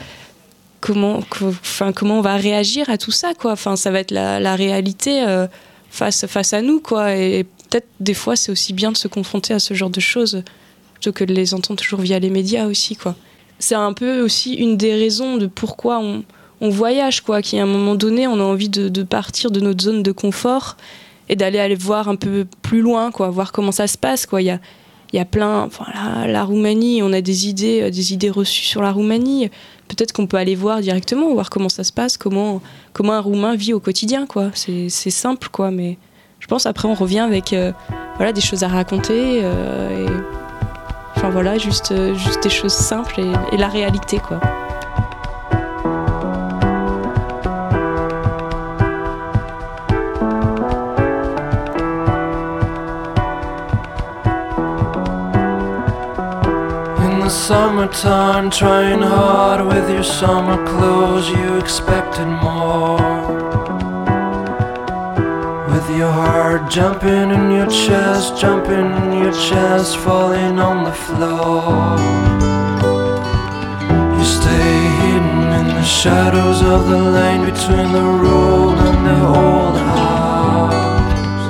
comment, 0.82 1.22
co- 1.30 1.50
enfin, 1.50 1.92
comment 1.92 2.20
on 2.20 2.22
va 2.22 2.36
réagir 2.36 2.90
à 2.90 2.98
tout 2.98 3.12
ça. 3.12 3.34
Enfin, 3.44 3.76
ça 3.76 3.92
va 3.92 4.00
être 4.00 4.12
la, 4.12 4.56
réalité 4.56 5.24
euh, 5.24 5.48
face, 5.90 6.26
face 6.28 6.54
à 6.54 6.62
nous, 6.62 6.80
quoi. 6.80 7.16
Et 7.16 7.44
peut-être 7.44 7.88
des 8.00 8.14
fois, 8.14 8.36
c'est 8.36 8.52
aussi 8.52 8.74
bien 8.74 8.92
de 8.92 8.98
se 8.98 9.08
confronter 9.08 9.54
à 9.54 9.60
ce 9.60 9.74
genre 9.74 9.90
de 9.90 10.00
choses 10.00 10.44
plutôt 10.94 11.12
que 11.12 11.26
de 11.26 11.34
les 11.34 11.54
entendre 11.54 11.80
toujours 11.80 12.00
via 12.00 12.20
les 12.20 12.30
médias 12.30 12.68
aussi, 12.68 12.96
quoi. 12.96 13.16
C'est 13.60 13.76
un 13.76 13.94
peu 13.94 14.22
aussi 14.22 14.54
une 14.54 14.76
des 14.76 14.94
raisons 14.94 15.38
de 15.38 15.48
pourquoi 15.48 16.00
on, 16.00 16.24
voyage, 16.62 17.22
quoi. 17.22 17.42
Qu'à 17.42 17.62
un 17.62 17.68
moment 17.68 17.96
donné, 17.96 18.28
on 18.28 18.40
a 18.40 18.44
envie 18.44 18.70
de 18.70 19.04
partir 19.04 19.52
de 19.52 19.60
notre 19.60 19.84
zone 19.84 20.02
de 20.02 20.12
confort 20.12 20.78
et 21.30 21.36
d'aller 21.36 21.60
aller 21.60 21.76
voir 21.76 22.08
un 22.08 22.16
peu 22.16 22.46
plus 22.62 22.82
loin, 22.82 23.12
quoi, 23.12 23.30
voir 23.30 23.52
comment 23.52 23.72
ça 23.72 23.88
se 23.88 23.98
passe, 23.98 24.26
quoi. 24.26 24.42
Il 24.42 24.46
y 24.46 24.52
a, 24.52 24.60
y 25.14 25.20
a 25.20 25.26
plein, 25.26 25.64
enfin, 25.64 25.86
la, 26.28 26.44
Roumanie, 26.44 27.02
on 27.02 27.14
a 27.14 27.22
des 27.22 27.48
idées, 27.48 27.82
euh, 27.84 27.90
des 27.90 28.14
idées 28.14 28.30
reçues 28.30 28.66
sur 28.66 28.82
la 28.82 28.92
Roumanie. 28.92 29.50
Peut-être 29.88 30.14
qu'on 30.14 30.28
peut 30.28 30.38
aller 30.38 30.56
voir 30.56 30.82
directement, 30.82 31.34
voir 31.34 31.50
comment 31.50 31.70
ça 31.70 31.84
se 31.84 31.94
passe, 31.94 32.18
comment, 32.18 32.62
comment 32.94 33.14
un 33.14 33.22
Roumain 33.22 33.56
vit 33.56 33.74
au 33.74 33.80
quotidien, 33.80 34.26
quoi. 34.26 34.52
C'est 34.54 34.90
simple, 34.90 35.50
quoi, 35.52 35.72
mais 35.72 35.98
je 36.40 36.48
pense 36.48 36.66
après 36.66 36.88
on 36.88 36.94
revient 36.94 37.20
avec, 37.20 37.54
euh, 37.54 37.72
voilà, 38.18 38.32
des 38.32 38.42
choses 38.42 38.64
à 38.64 38.68
raconter 38.68 39.40
euh, 39.44 40.06
enfin 41.16 41.30
voilà, 41.30 41.58
juste, 41.58 41.94
juste 42.16 42.44
des 42.44 42.50
choses 42.50 42.74
simples 42.74 43.20
et, 43.20 43.56
et 43.56 43.58
la 43.58 43.68
réalité, 43.68 44.20
quoi. 44.20 44.40
Summertime, 57.48 58.50
trying 58.50 59.04
hard 59.04 59.68
with 59.68 59.88
your 59.88 60.04
summer 60.04 60.58
clothes, 60.66 61.30
you 61.30 61.58
expected 61.60 62.26
more. 62.26 62.98
With 65.70 65.88
your 65.96 66.12
heart 66.12 66.72
jumping 66.72 67.30
in 67.38 67.52
your 67.52 67.68
chest, 67.68 68.42
jumping 68.42 68.90
in 69.02 69.22
your 69.22 69.32
chest, 69.34 69.96
falling 69.98 70.58
on 70.58 70.86
the 70.86 70.96
floor. 71.06 72.00
You 74.18 74.26
stay 74.40 74.74
hidden 75.02 75.44
in 75.60 75.68
the 75.68 75.84
shadows 75.84 76.64
of 76.64 76.90
the 76.90 76.98
lane 77.18 77.46
between 77.46 77.92
the 77.92 78.08
road 78.26 78.78
and 78.90 79.00
the 79.10 79.20
old 79.44 79.78
house. 79.94 81.46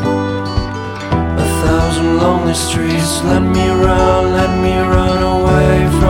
A 1.46 1.48
thousand 1.64 2.18
lonely 2.18 2.54
streets, 2.54 3.24
let 3.24 3.44
me 3.44 3.70
run, 3.70 4.34
let 4.34 4.52
me 4.62 4.78
run 4.78 5.05
away 5.76 6.05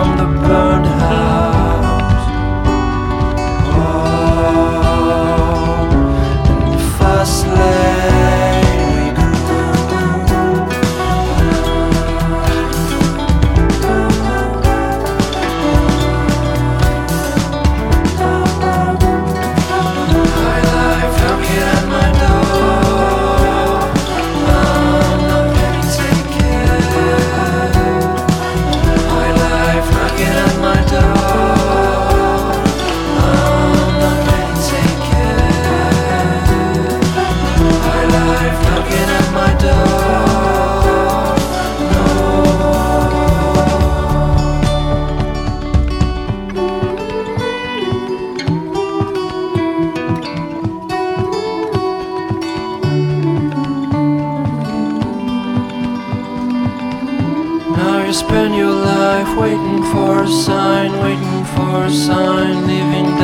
waiting 59.38 59.84
for 59.91 60.24
a 60.24 60.28
sign, 60.28 60.91
waiting 61.04 61.45
for 61.56 61.86
a 61.86 61.91
sign, 61.91 62.67
living 62.67 63.14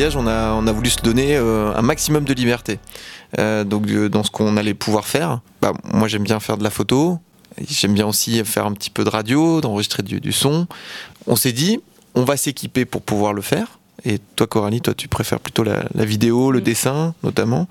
voyage, 0.00 0.16
on 0.16 0.26
a, 0.26 0.52
on 0.54 0.66
a 0.66 0.72
voulu 0.72 0.88
se 0.88 1.00
donner 1.02 1.36
euh, 1.36 1.74
un 1.76 1.82
maximum 1.82 2.24
de 2.24 2.32
liberté. 2.32 2.78
Euh, 3.38 3.64
donc 3.64 3.86
dans 3.90 4.24
ce 4.24 4.30
qu'on 4.30 4.56
allait 4.56 4.72
pouvoir 4.74 5.06
faire, 5.06 5.40
bah, 5.60 5.72
moi 5.84 6.08
j'aime 6.08 6.22
bien 6.24 6.40
faire 6.40 6.56
de 6.56 6.64
la 6.64 6.70
photo, 6.70 7.18
j'aime 7.68 7.92
bien 7.92 8.06
aussi 8.06 8.42
faire 8.44 8.64
un 8.64 8.72
petit 8.72 8.88
peu 8.90 9.04
de 9.04 9.10
radio, 9.10 9.60
d'enregistrer 9.60 10.02
du, 10.02 10.18
du 10.20 10.32
son. 10.32 10.66
On 11.26 11.36
s'est 11.36 11.52
dit, 11.52 11.80
on 12.14 12.24
va 12.24 12.36
s'équiper 12.38 12.86
pour 12.86 13.02
pouvoir 13.02 13.34
le 13.34 13.42
faire. 13.42 13.78
Et 14.06 14.18
toi 14.36 14.46
Coralie, 14.46 14.80
toi 14.80 14.94
tu 14.94 15.06
préfères 15.08 15.38
plutôt 15.40 15.64
la, 15.64 15.84
la 15.94 16.04
vidéo, 16.06 16.50
le 16.50 16.60
Mm. 16.60 16.64
dessin 16.64 17.14
notamment. 17.22 17.68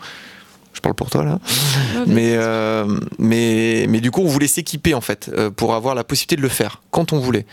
Je 0.80 0.82
parle 0.82 0.96
pour 0.96 1.10
toi 1.10 1.26
là. 1.26 1.32
Ouais, 1.34 2.04
Mais, 2.08 2.36
euh, 2.38 2.86
mais, 3.18 3.86
mais 3.90 4.00
du 4.00 4.12
coup, 4.12 4.22
on 4.22 4.28
voulait 4.28 4.48
s'équiper 4.48 4.94
en 4.94 5.02
fait 5.02 5.30
euh, 5.36 5.50
pour 5.50 5.74
avoir 5.74 5.94
la 5.94 6.06
possibilité 6.06 6.38
de 6.38 6.42
le 6.42 6.48
faire 6.48 6.82
quand 6.90 7.12
on 7.12 7.20
voulait. 7.20 7.46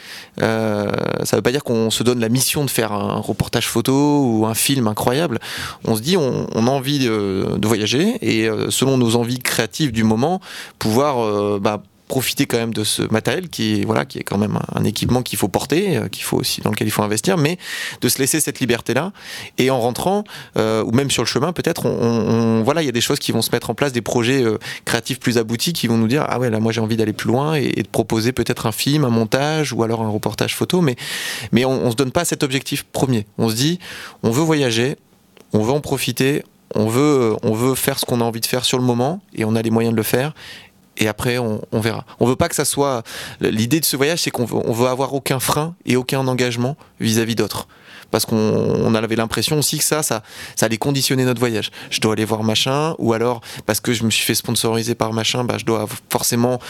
Euh, 0.43 0.93
ça 1.25 1.35
veut 1.35 1.43
pas 1.43 1.51
dire 1.51 1.65
qu'on 1.65 1.91
se 1.91 2.05
donne 2.05 2.21
la 2.21 2.29
mission 2.29 2.65
de 2.65 2.71
faire 2.71 2.93
un 2.93 3.19
reportage 3.19 3.67
photo 3.67 4.23
ou 4.25 4.47
un 4.47 4.55
film 4.55 4.87
incroyable. 4.87 5.41
On 5.85 5.97
se 5.97 6.03
dit, 6.03 6.17
on, 6.17 6.47
on 6.55 6.69
a 6.69 6.71
envie 6.71 7.01
de, 7.01 7.57
de 7.59 7.67
voyager 7.67 8.17
et 8.23 8.49
selon 8.71 8.97
nos 8.97 9.17
envies 9.17 9.41
créatives 9.41 9.91
du 9.91 10.05
moment, 10.05 10.41
pouvoir 10.79 11.25
euh, 11.25 11.59
bah, 11.61 11.83
profiter 12.09 12.47
quand 12.47 12.57
même 12.57 12.75
de 12.75 12.85
ce 12.85 13.03
matériel 13.13 13.49
qui 13.49 13.85
voilà 13.85 14.05
qui 14.05 14.19
est 14.19 14.23
quand 14.23 14.39
même 14.39 14.59
un, 14.75 14.85
équipement 14.85 15.23
qu'il 15.23 15.39
faut 15.39 15.49
porter 15.49 15.97
euh, 15.97 16.09
qu'il 16.09 16.23
faut 16.23 16.37
aussi 16.37 16.61
dans 16.61 16.71
lequel 16.71 16.87
il 16.87 16.91
faut 16.91 17.03
investir 17.03 17.37
mais 17.37 17.59
de 18.01 18.09
se 18.09 18.19
laisser 18.19 18.41
cette 18.41 18.61
liberté 18.61 18.95
là 18.95 19.13
et 19.59 19.71
en 19.71 19.81
rentrant 19.81 20.25
euh, 20.57 20.85
ou 20.85 20.93
même 20.93 21.11
sur 21.11 21.23
le 21.23 21.27
chemin 21.27 21.53
peut-être 21.53 21.87
on, 21.87 22.63
voilà 22.63 22.83
il 22.83 22.87
y 22.87 22.89
a 22.89 22.93
des 22.93 23.01
choses 23.01 23.19
qui 23.19 23.33
vont 23.33 23.43
se 23.43 23.51
mettre 23.51 23.71
en 23.71 23.75
place 23.75 23.93
des 23.93 24.03
projets 24.03 24.43
euh, 24.43 24.59
créatifs 24.85 25.19
plus 25.19 25.39
aboutis 25.39 25.73
qui 25.73 25.89
vont 25.89 25.97
nous 25.97 26.09
dire 26.09 26.25
ah 26.29 26.39
ouais 26.39 26.51
là 26.51 26.61
moi 26.61 26.73
j'ai 26.73 26.81
envie 26.81 26.97
d'aller 26.97 27.13
plus 27.13 27.29
loin 27.29 27.57
et, 27.57 27.73
et 27.77 27.83
de 27.83 27.89
proposer 27.89 28.33
peut-être 28.33 28.67
un 28.67 28.73
film 28.73 29.05
un 29.05 29.11
montage 29.11 29.73
ou 29.73 29.83
alors 29.83 30.03
un 30.03 30.09
reportage 30.09 30.55
photo 30.55 30.81
mais 30.81 30.97
mais 31.53 31.65
on, 31.65 31.87
on 31.87 31.91
se 31.91 31.97
donne 31.97 32.13
pas 32.13 32.25
cet 32.25 32.43
objectif 32.43 32.85
premier. 32.85 33.27
On 33.39 33.49
se 33.49 33.55
dit 33.55 33.79
on 34.23 34.31
veut 34.31 34.43
voyager 34.43 34.97
on 35.53 35.63
veut 35.63 35.73
en 35.73 35.81
profiter 35.81 36.43
on 36.75 36.87
veut 36.87 37.37
on 37.43 37.53
veut 37.53 37.75
faire 37.75 37.99
ce 37.99 38.05
qu'on 38.05 38.21
a 38.21 38.25
envie 38.25 38.41
de 38.41 38.47
faire 38.47 38.65
sur 38.65 38.79
le 38.79 38.85
moment 38.85 39.21
et 39.35 39.45
on 39.45 39.55
a 39.55 39.63
les 39.63 39.71
moyens 39.71 39.93
de 39.93 39.97
le 39.97 40.03
faire 40.03 40.35
et 40.99 41.09
après 41.09 41.39
on, 41.39 41.61
on 41.73 41.81
verra. 41.81 42.05
On 42.21 42.27
veut 42.27 42.37
pas 42.37 42.49
que 42.49 42.55
ça 42.55 42.65
soit 42.65 43.03
l'idée 43.41 43.81
de 43.81 43.85
ce 43.85 43.97
voyage, 43.97 44.23
c'est 44.23 44.31
qu'on 44.31 44.45
veut, 44.45 44.57
on 44.65 44.73
veut 44.73 44.89
avoir 44.89 45.15
aucun 45.15 45.41
frein 45.41 45.75
et 45.85 45.97
aucun 45.97 46.27
engagement 46.27 46.77
vis-à-vis 47.01 47.35
d'autres. 47.35 47.69
Parce 48.11 48.25
qu'on 48.27 48.37
on 48.37 48.95
avait 48.95 49.17
l'impression 49.17 49.59
aussi 49.59 49.79
que 49.79 49.85
ça, 49.85 50.03
ça, 50.03 50.23
allait 50.61 50.79
conditionner 50.79 51.25
notre 51.25 51.41
voyage. 51.41 51.71
Je 51.91 52.01
dois 52.01 52.13
aller 52.13 52.25
voir 52.25 52.43
machin, 52.43 52.95
ou 52.99 53.13
alors 53.13 53.41
parce 53.67 53.81
que 53.81 53.93
je 53.93 54.05
me 54.05 54.11
suis 54.11 54.25
fait 54.25 54.35
sponsoriser 54.35 54.95
par 54.95 55.13
machin, 55.13 55.45
bah, 55.45 55.57
je 55.59 55.65
dois 55.65 55.87
forcément, 56.11 56.61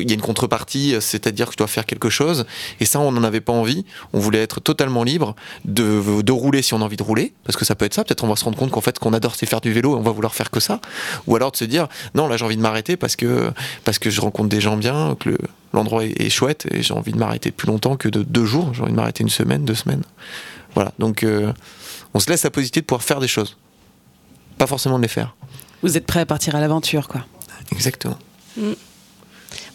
il 0.00 0.08
y 0.08 0.12
a 0.12 0.14
une 0.14 0.20
contrepartie, 0.20 0.96
c'est-à-dire 1.00 1.46
que 1.46 1.52
je 1.52 1.58
dois 1.58 1.66
faire 1.66 1.86
quelque 1.86 2.10
chose. 2.10 2.46
Et 2.80 2.84
ça, 2.84 3.00
on 3.00 3.12
n'en 3.12 3.24
avait 3.24 3.40
pas 3.40 3.52
envie. 3.52 3.84
On 4.12 4.18
voulait 4.18 4.42
être 4.42 4.60
totalement 4.60 5.04
libre 5.04 5.34
de, 5.64 6.32
rouler 6.32 6.62
si 6.62 6.74
on 6.74 6.80
a 6.80 6.84
envie 6.84 6.96
de 6.96 7.02
rouler, 7.02 7.32
parce 7.44 7.56
que 7.56 7.64
ça 7.64 7.74
peut 7.74 7.84
être 7.84 7.94
ça. 7.94 8.04
Peut-être 8.04 8.24
on 8.24 8.28
va 8.28 8.36
se 8.36 8.44
rendre 8.44 8.58
compte 8.58 8.70
qu'en 8.70 8.80
fait, 8.80 8.98
qu'on 8.98 9.12
adore, 9.12 9.34
c'est 9.36 9.46
faire 9.46 9.60
du 9.60 9.72
vélo 9.72 9.92
et 9.92 9.98
on 9.98 10.02
va 10.02 10.10
vouloir 10.10 10.34
faire 10.34 10.50
que 10.50 10.60
ça. 10.60 10.80
Ou 11.26 11.36
alors 11.36 11.52
de 11.52 11.56
se 11.56 11.64
dire, 11.64 11.88
non, 12.14 12.26
là, 12.28 12.36
j'ai 12.36 12.44
envie 12.44 12.56
de 12.56 12.62
m'arrêter 12.62 12.96
parce 12.96 13.16
que, 13.16 13.52
parce 13.84 13.98
que 13.98 14.10
je 14.10 14.20
rencontre 14.20 14.48
des 14.48 14.60
gens 14.60 14.76
bien, 14.76 15.16
que 15.18 15.36
l'endroit 15.74 16.04
est, 16.04 16.20
est 16.20 16.30
chouette 16.30 16.66
et 16.70 16.82
j'ai 16.82 16.94
envie 16.94 17.12
de 17.12 17.18
m'arrêter 17.18 17.50
plus 17.50 17.66
longtemps 17.66 17.96
que 17.96 18.08
de 18.08 18.22
deux 18.22 18.44
jours. 18.44 18.72
J'ai 18.74 18.82
envie 18.82 18.92
de 18.92 18.96
m'arrêter 18.96 19.22
une 19.22 19.30
semaine, 19.30 19.64
deux 19.64 19.74
semaines. 19.74 20.02
Voilà. 20.74 20.92
Donc, 20.98 21.22
euh, 21.22 21.52
on 22.14 22.20
se 22.20 22.30
laisse 22.30 22.44
la 22.44 22.50
possibilité 22.50 22.80
de 22.80 22.86
pouvoir 22.86 23.02
faire 23.02 23.20
des 23.20 23.28
choses. 23.28 23.56
Pas 24.58 24.66
forcément 24.66 24.98
de 24.98 25.02
les 25.02 25.08
faire. 25.08 25.34
Vous 25.82 25.96
êtes 25.96 26.06
prêt 26.06 26.20
à 26.20 26.26
partir 26.26 26.54
à 26.54 26.60
l'aventure, 26.60 27.08
quoi. 27.08 27.26
Exactement. 27.72 28.18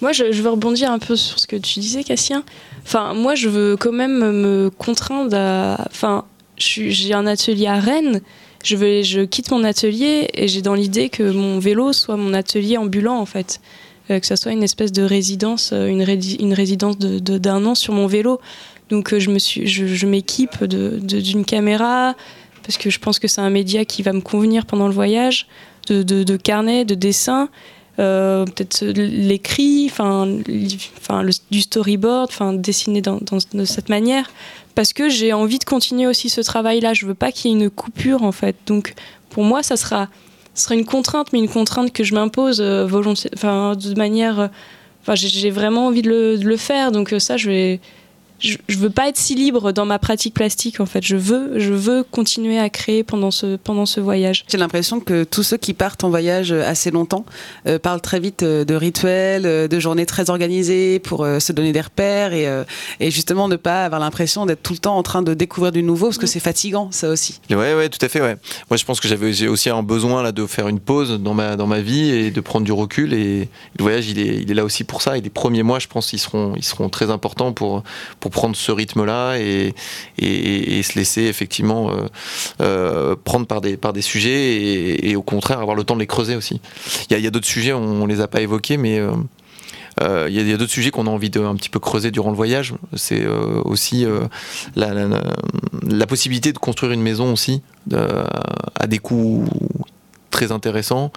Moi, 0.02 0.12
je, 0.12 0.32
je 0.32 0.42
veux 0.42 0.50
rebondir 0.50 0.92
un 0.92 1.00
peu 1.00 1.16
sur 1.16 1.40
ce 1.40 1.48
que 1.48 1.56
tu 1.56 1.80
disais, 1.80 2.04
Cassien. 2.04 2.44
Enfin, 2.84 3.14
moi, 3.14 3.36
je 3.36 3.50
veux 3.50 3.78
quand 3.78 3.92
même 3.92 4.20
me 4.20 4.70
contraindre 4.70 5.36
à. 5.36 5.86
Enfin, 5.90 6.26
j'ai 6.58 7.14
un 7.14 7.28
atelier 7.28 7.68
à 7.68 7.80
Rennes. 7.80 8.22
Je, 8.64 8.76
vais, 8.76 9.04
je 9.04 9.22
quitte 9.22 9.52
mon 9.52 9.64
atelier 9.64 10.30
et 10.34 10.48
j'ai 10.48 10.62
dans 10.62 10.74
l'idée 10.74 11.10
que 11.10 11.24
mon 11.24 11.60
vélo 11.60 11.94
soit 11.94 12.18
mon 12.18 12.34
atelier 12.34 12.78
ambulant, 12.78 13.18
en 13.18 13.26
fait. 13.26 13.62
Euh, 14.10 14.20
que 14.20 14.26
ça 14.26 14.36
soit 14.36 14.52
une 14.52 14.64
espèce 14.64 14.92
de 14.92 15.04
résidence, 15.04 15.72
euh, 15.72 15.88
une, 15.88 16.02
résidence 16.54 16.98
de- 16.98 17.20
de- 17.20 17.38
d'un 17.38 17.66
an 17.66 17.76
sur 17.76 17.94
mon 17.94 18.08
vélo. 18.08 18.40
Donc, 18.90 19.14
euh, 19.14 19.20
je, 19.20 19.30
me 19.30 19.38
suis, 19.40 19.68
je, 19.68 20.06
m'équipe 20.08 20.64
d'une 20.64 21.46
caméra 21.46 22.16
parce 22.64 22.78
que 22.78 22.90
je 22.90 23.00
pense 23.00 23.20
que 23.20 23.28
c'est 23.28 23.42
un 23.42 23.50
média 23.50 23.86
qui 23.86 24.02
va 24.04 24.14
me 24.14 24.22
convenir 24.22 24.66
pendant 24.66 24.88
le 24.88 24.94
voyage, 24.94 25.48
de, 25.88 26.02
de, 26.04 26.38
carnet, 26.38 26.86
de 26.86 26.96
dessin 26.96 27.50
peut-être 27.98 28.86
l'écrit, 28.86 29.88
enfin, 29.92 30.26
du 31.52 31.62
storyboard, 31.62 32.30
enfin 32.30 32.54
dessiner 32.54 33.02
dans- 33.02 33.20
de 33.54 33.66
cette 33.66 33.90
manière, 33.90 34.32
parce 34.74 34.94
que 34.94 35.10
j'ai 35.10 35.34
envie 35.34 35.60
de 35.60 35.66
continuer 35.66 36.08
aussi 36.08 36.30
ce 36.30 36.40
travail-là. 36.40 36.94
Je 36.94 37.06
veux 37.06 37.14
pas 37.14 37.32
qu'il 37.34 37.52
y 37.52 37.54
ait 37.54 37.58
une 37.58 37.70
coupure 37.70 38.24
en 38.24 38.32
fait. 38.32 38.56
Donc 38.68 38.94
pour 39.30 39.44
moi, 39.44 39.64
ça 39.64 39.76
sera, 39.76 40.08
ce 40.60 40.66
sera 40.66 40.76
une 40.76 40.86
contrainte, 40.86 41.32
mais 41.34 41.40
une 41.40 41.48
contrainte 41.50 41.94
que 41.94 42.04
je 42.04 42.14
m'impose 42.14 42.60
euh, 42.62 42.86
volontiers, 42.86 43.32
de 43.32 43.98
manière, 43.98 44.40
euh, 44.40 44.48
enfin 45.02 45.16
j'ai- 45.16 45.50
vraiment 45.50 45.88
envie 45.88 46.02
de 46.02 46.10
le, 46.10 46.38
de 46.38 46.46
le 46.46 46.58
faire. 46.58 46.92
Donc 46.92 47.14
euh, 47.14 47.20
ça, 47.20 47.38
je 47.38 47.50
vais 47.50 47.80
je, 48.40 48.58
je 48.68 48.78
veux 48.78 48.90
pas 48.90 49.10
être 49.10 49.18
si 49.18 49.36
libre 49.36 49.72
dans 49.72 49.86
ma 49.86 50.00
pratique 50.00 50.34
plastique 50.34 50.80
en 50.80 50.86
fait. 50.86 51.04
Je 51.06 51.16
veux, 51.16 51.60
je 51.60 51.74
veux 51.74 52.04
continuer 52.04 52.60
à 52.60 52.70
créer 52.70 53.04
pendant 53.04 53.32
ce, 53.32 53.56
pendant 53.58 53.86
ce 53.86 54.00
voyage. 54.00 54.46
J'ai 54.48 54.58
l'impression 54.58 55.00
que 55.00 55.24
tous 55.24 55.44
ceux 55.44 55.58
qui 55.58 55.74
partent 55.74 56.04
en 56.04 56.10
voyage 56.10 56.52
assez 56.52 56.92
longtemps 56.92 57.26
euh, 57.68 57.80
parlent 57.80 58.02
très 58.02 58.20
vite 58.20 58.44
euh, 58.44 58.66
de 58.66 58.76
rituels, 58.76 59.46
euh, 59.46 59.68
de 59.68 59.80
journées 59.80 60.06
très 60.06 60.30
organisées 60.30 61.00
pour 61.00 61.24
euh, 61.24 61.40
se 61.40 61.52
donner 61.52 61.72
des 61.72 61.82
repères 61.82 62.34
et, 62.34 62.48
euh, 62.48 62.64
et 63.00 63.12
justement 63.12 63.48
ne 63.48 63.56
pas 63.56 63.86
avoir 63.86 64.00
l'impression 64.00 64.46
d'être 64.46 64.64
tout 64.64 64.74
le 64.74 64.80
temps 64.80 64.98
en 64.98 65.04
train 65.04 65.22
de 65.22 65.34
découvrir 65.34 65.72
du 65.72 65.84
nouveau 65.84 66.08
parce 66.08 66.18
que 66.18 66.28
c'est 66.28 66.40
fatigant 66.40 66.92
ça 66.92 67.10
aussi. 67.10 67.40
Ouais, 67.50 67.74
ouais, 67.76 67.90
tout 67.90 68.04
à 68.04 68.10
fait, 68.10 68.22
ouais. 68.22 68.36
Moi, 68.70 68.78
je 68.78 68.86
pense 68.86 69.00
que 69.00 69.08
j'avais 69.08 69.34
j'ai 69.34 69.48
aussi 69.48 69.70
un 69.70 69.84
besoin 69.84 70.24
là 70.24 70.32
de 70.32 70.46
faire 70.46 70.68
une 70.68 70.80
pause 70.80 71.20
dans 71.20 71.34
ma 71.34 71.56
dans 71.56 71.68
ma 71.68 71.82
vie 71.82 72.10
et 72.10 72.32
de 72.32 72.42
prendre 72.42 72.66
du 72.66 72.72
recul. 72.72 73.14
Et 73.14 73.50
le 73.78 73.84
voyage, 73.84 74.10
il 74.10 74.20
est 74.20 74.42
il 74.42 74.52
est 74.52 74.54
là 74.54 74.64
aussi 74.64 74.84
pour 74.84 75.02
ça. 75.02 75.18
Et 75.18 75.22
les 75.22 75.30
premiers 75.30 75.64
mois, 75.64 75.80
je 75.80 75.88
pense, 75.88 76.14
ils 76.14 76.20
seront 76.20 76.54
ils 76.56 76.64
seront 76.64 76.90
très 76.90 77.10
importants 77.10 77.54
pour 77.54 77.84
pour 78.20 78.29
prendre 78.30 78.56
ce 78.56 78.72
rythme-là 78.72 79.38
et, 79.38 79.74
se 80.20 80.98
laisser 80.98 81.24
effectivement 81.24 81.92
euh, 81.92 82.08
euh, 82.62 83.16
prendre 83.22 83.46
par 83.46 83.62
des 83.62 83.78
par 83.78 83.94
des 83.94 84.02
sujets 84.02 85.08
et, 85.08 85.16
au 85.16 85.22
contraire 85.22 85.60
avoir 85.60 85.76
le 85.76 85.84
temps 85.84 85.96
de 85.96 86.00
les 86.00 86.08
creuser 86.08 86.36
aussi. 86.36 86.62
Il 87.10 87.20
y 87.20 87.28
a 87.28 87.32
d'autres 87.32 87.48
sujets, 87.48 87.74
on, 87.74 88.04
on 88.04 88.06
les 88.06 88.22
a 88.22 88.28
pas 88.28 88.42
évoqués, 88.42 88.78
mais 88.78 89.00
euh, 90.02 90.28
il 90.30 90.36
y 90.36 90.54
a, 90.54 90.58
d'autres 90.58 90.72
sujets 90.72 90.92
qu'on 90.92 91.08
a 91.08 91.10
envie 91.10 91.30
de 91.30 91.42
un 91.42 91.56
petit 91.56 91.70
peu 91.70 91.80
creuser 91.80 92.12
durant 92.12 92.30
le 92.30 92.36
voyage. 92.36 92.74
C'est 92.96 93.26
aussi 93.66 94.06
la, 94.76 96.08
possibilité 96.08 96.54
de 96.54 96.58
construire 96.58 96.94
une 96.94 97.02
maison 97.02 97.34
aussi 97.34 97.62
à 97.92 98.88
des 98.88 99.00
coûts 99.00 99.46
très 100.30 100.52
intéressants 100.52 101.12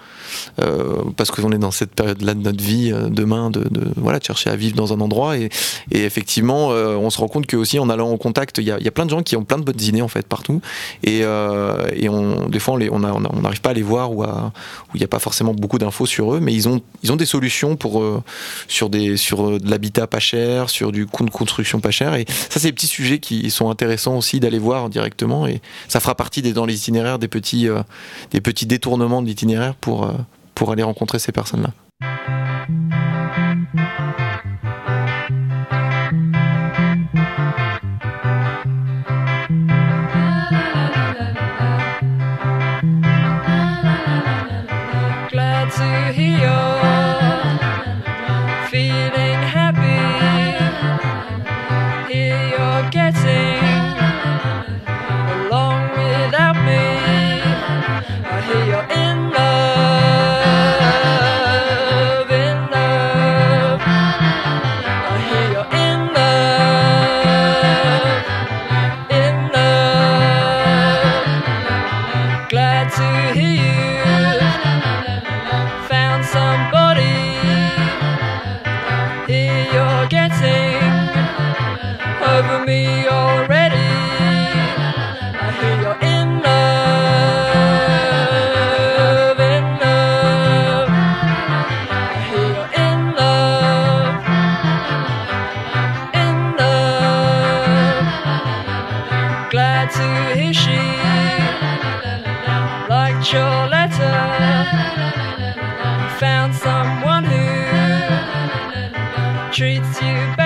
euh, 0.61 1.01
parce 1.15 1.31
qu'on 1.31 1.51
est 1.51 1.57
dans 1.57 1.71
cette 1.71 1.93
période-là 1.95 2.33
de 2.33 2.41
notre 2.41 2.63
vie 2.63 2.91
euh, 2.91 3.09
demain 3.09 3.49
de, 3.49 3.63
voilà 3.95 4.19
chercher 4.19 4.49
à 4.49 4.55
vivre 4.55 4.75
dans 4.75 4.93
un 4.93 4.99
endroit. 4.99 5.37
Et, 5.37 5.49
effectivement 5.91 6.71
euh, 6.71 6.95
on 6.95 7.09
se 7.09 7.19
rend 7.19 7.27
compte 7.27 7.47
que 7.47 7.55
aussi 7.55 7.79
en 7.79 7.89
allant 7.89 8.09
en 8.09 8.17
contact 8.17 8.57
il 8.57 8.65
y 8.65 8.71
a, 8.71 8.91
plein 8.91 9.05
de 9.05 9.09
gens 9.09 9.23
qui 9.23 9.35
ont 9.35 9.43
plein 9.43 9.57
de 9.57 9.63
bonnes 9.63 9.81
idées 9.81 10.01
en 10.01 10.07
fait 10.07 10.27
partout. 10.27 10.61
Et, 11.03 11.21
euh, 11.23 11.87
et 11.93 12.09
on, 12.09 12.47
des 12.49 12.59
fois 12.59 12.75
on 12.91 12.99
n'arrive 12.99 13.61
pas 13.61 13.71
à 13.71 13.73
les 13.73 13.81
voir 13.81 14.11
ou 14.11 14.23
il 14.93 14.97
n'y 14.97 15.03
a 15.03 15.07
pas 15.07 15.19
forcément 15.19 15.53
beaucoup 15.53 15.77
d'infos 15.77 16.05
sur 16.05 16.33
eux 16.33 16.39
mais 16.39 16.53
ils 16.53 16.67
ont 16.67 16.81
ils 17.03 17.11
ont 17.11 17.15
des 17.15 17.25
solutions 17.25 17.75
pour 17.75 18.03
sur 18.67 18.89
des 18.89 19.17
sur 19.17 19.59
de 19.59 19.69
l'habitat 19.69 20.07
pas 20.07 20.19
cher 20.19 20.69
sur 20.69 20.91
du 20.91 21.05
coût 21.05 21.25
de 21.25 21.29
construction 21.29 21.79
pas 21.79 21.91
cher. 21.91 22.15
Et 22.15 22.25
ça 22.27 22.59
c'est 22.59 22.67
des 22.67 22.73
petits 22.73 22.87
sujets 22.87 23.19
qui 23.19 23.49
sont 23.51 23.69
intéressants 23.69 24.17
aussi 24.17 24.39
d'aller 24.39 24.59
voir 24.59 24.89
directement. 24.89 25.47
Et 25.47 25.61
ça 25.87 25.99
fera 25.99 26.15
partie 26.15 26.41
dans 26.41 26.65
les 26.65 26.75
itinéraires 26.75 27.19
des 27.19 27.27
petits 27.27 27.67
des 28.31 28.41
petits 28.41 28.65
détournements 28.65 29.02
pour 29.81 30.05
euh, 30.05 30.13
pour 30.55 30.71
aller 30.71 30.83
rencontrer 30.83 31.19
ces 31.19 31.31
personnes 31.31 31.67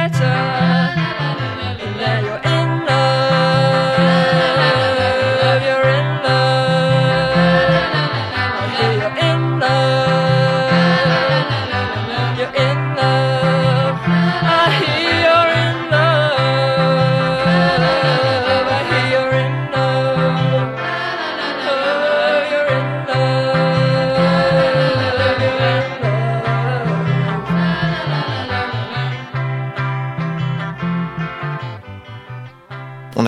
better. 0.09 0.97
You're 2.25 2.56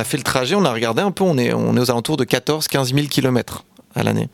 fait 0.10 0.18
le 0.18 0.24
trajet, 0.24 0.56
on 0.56 0.66
a 0.66 0.74
regardé 0.74 1.02
un 1.02 1.12
peu, 1.12 1.24
on 1.24 1.38
est, 1.38 1.54
on 1.54 1.76
est 1.76 1.80
aux 1.80 1.92
alentours 1.92 2.18
de 2.18 2.26
14-15 2.26 2.94
000 2.94 3.08
kilomètres 3.08 3.64
à 3.96 4.04
l'année. 4.04 4.30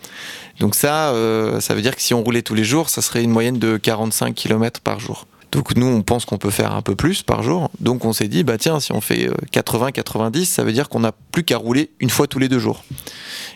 Donc 0.59 0.75
ça, 0.75 1.09
euh, 1.09 1.59
ça 1.59 1.75
veut 1.75 1.81
dire 1.81 1.95
que 1.95 2.01
si 2.01 2.13
on 2.13 2.23
roulait 2.23 2.41
tous 2.41 2.55
les 2.55 2.63
jours, 2.63 2.89
ça 2.89 3.01
serait 3.01 3.23
une 3.23 3.31
moyenne 3.31 3.59
de 3.59 3.77
45 3.77 4.33
km 4.33 4.81
par 4.81 4.99
jour. 4.99 5.27
Donc 5.51 5.75
nous, 5.75 5.85
on 5.85 6.01
pense 6.01 6.25
qu'on 6.25 6.37
peut 6.37 6.49
faire 6.49 6.73
un 6.73 6.81
peu 6.81 6.95
plus 6.95 7.23
par 7.23 7.41
jour. 7.41 7.69
Donc 7.79 8.03
on 8.03 8.11
s'est 8.11 8.27
dit, 8.27 8.43
bah 8.43 8.57
tiens, 8.57 8.79
si 8.79 8.91
on 8.91 8.99
fait 8.99 9.29
80-90, 9.53 10.45
ça 10.45 10.63
veut 10.63 10.73
dire 10.73 10.89
qu'on 10.89 10.99
n'a 10.99 11.13
plus 11.31 11.43
qu'à 11.43 11.57
rouler 11.57 11.91
une 11.99 12.09
fois 12.09 12.27
tous 12.27 12.39
les 12.39 12.49
deux 12.49 12.59
jours. 12.59 12.83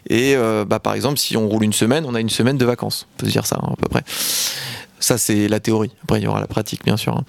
Et 0.07 0.35
euh, 0.35 0.63
bah, 0.63 0.79
par 0.79 0.93
exemple, 0.93 1.17
si 1.17 1.35
on 1.35 1.47
roule 1.49 1.63
une 1.63 1.73
semaine, 1.73 2.05
on 2.07 2.15
a 2.15 2.21
une 2.21 2.29
semaine 2.29 2.57
de 2.57 2.65
vacances. 2.65 3.05
On 3.15 3.19
peut 3.19 3.25
se 3.25 3.31
dire 3.31 3.45
ça 3.45 3.59
hein, 3.61 3.73
à 3.73 3.75
peu 3.75 3.89
près. 3.89 4.03
Ça, 4.99 5.17
c'est 5.17 5.47
la 5.47 5.59
théorie. 5.59 5.91
Après, 6.03 6.19
il 6.19 6.23
y 6.23 6.27
aura 6.27 6.41
la 6.41 6.47
pratique, 6.47 6.83
bien 6.83 6.97
sûr. 6.97 7.15
hein. 7.15 7.23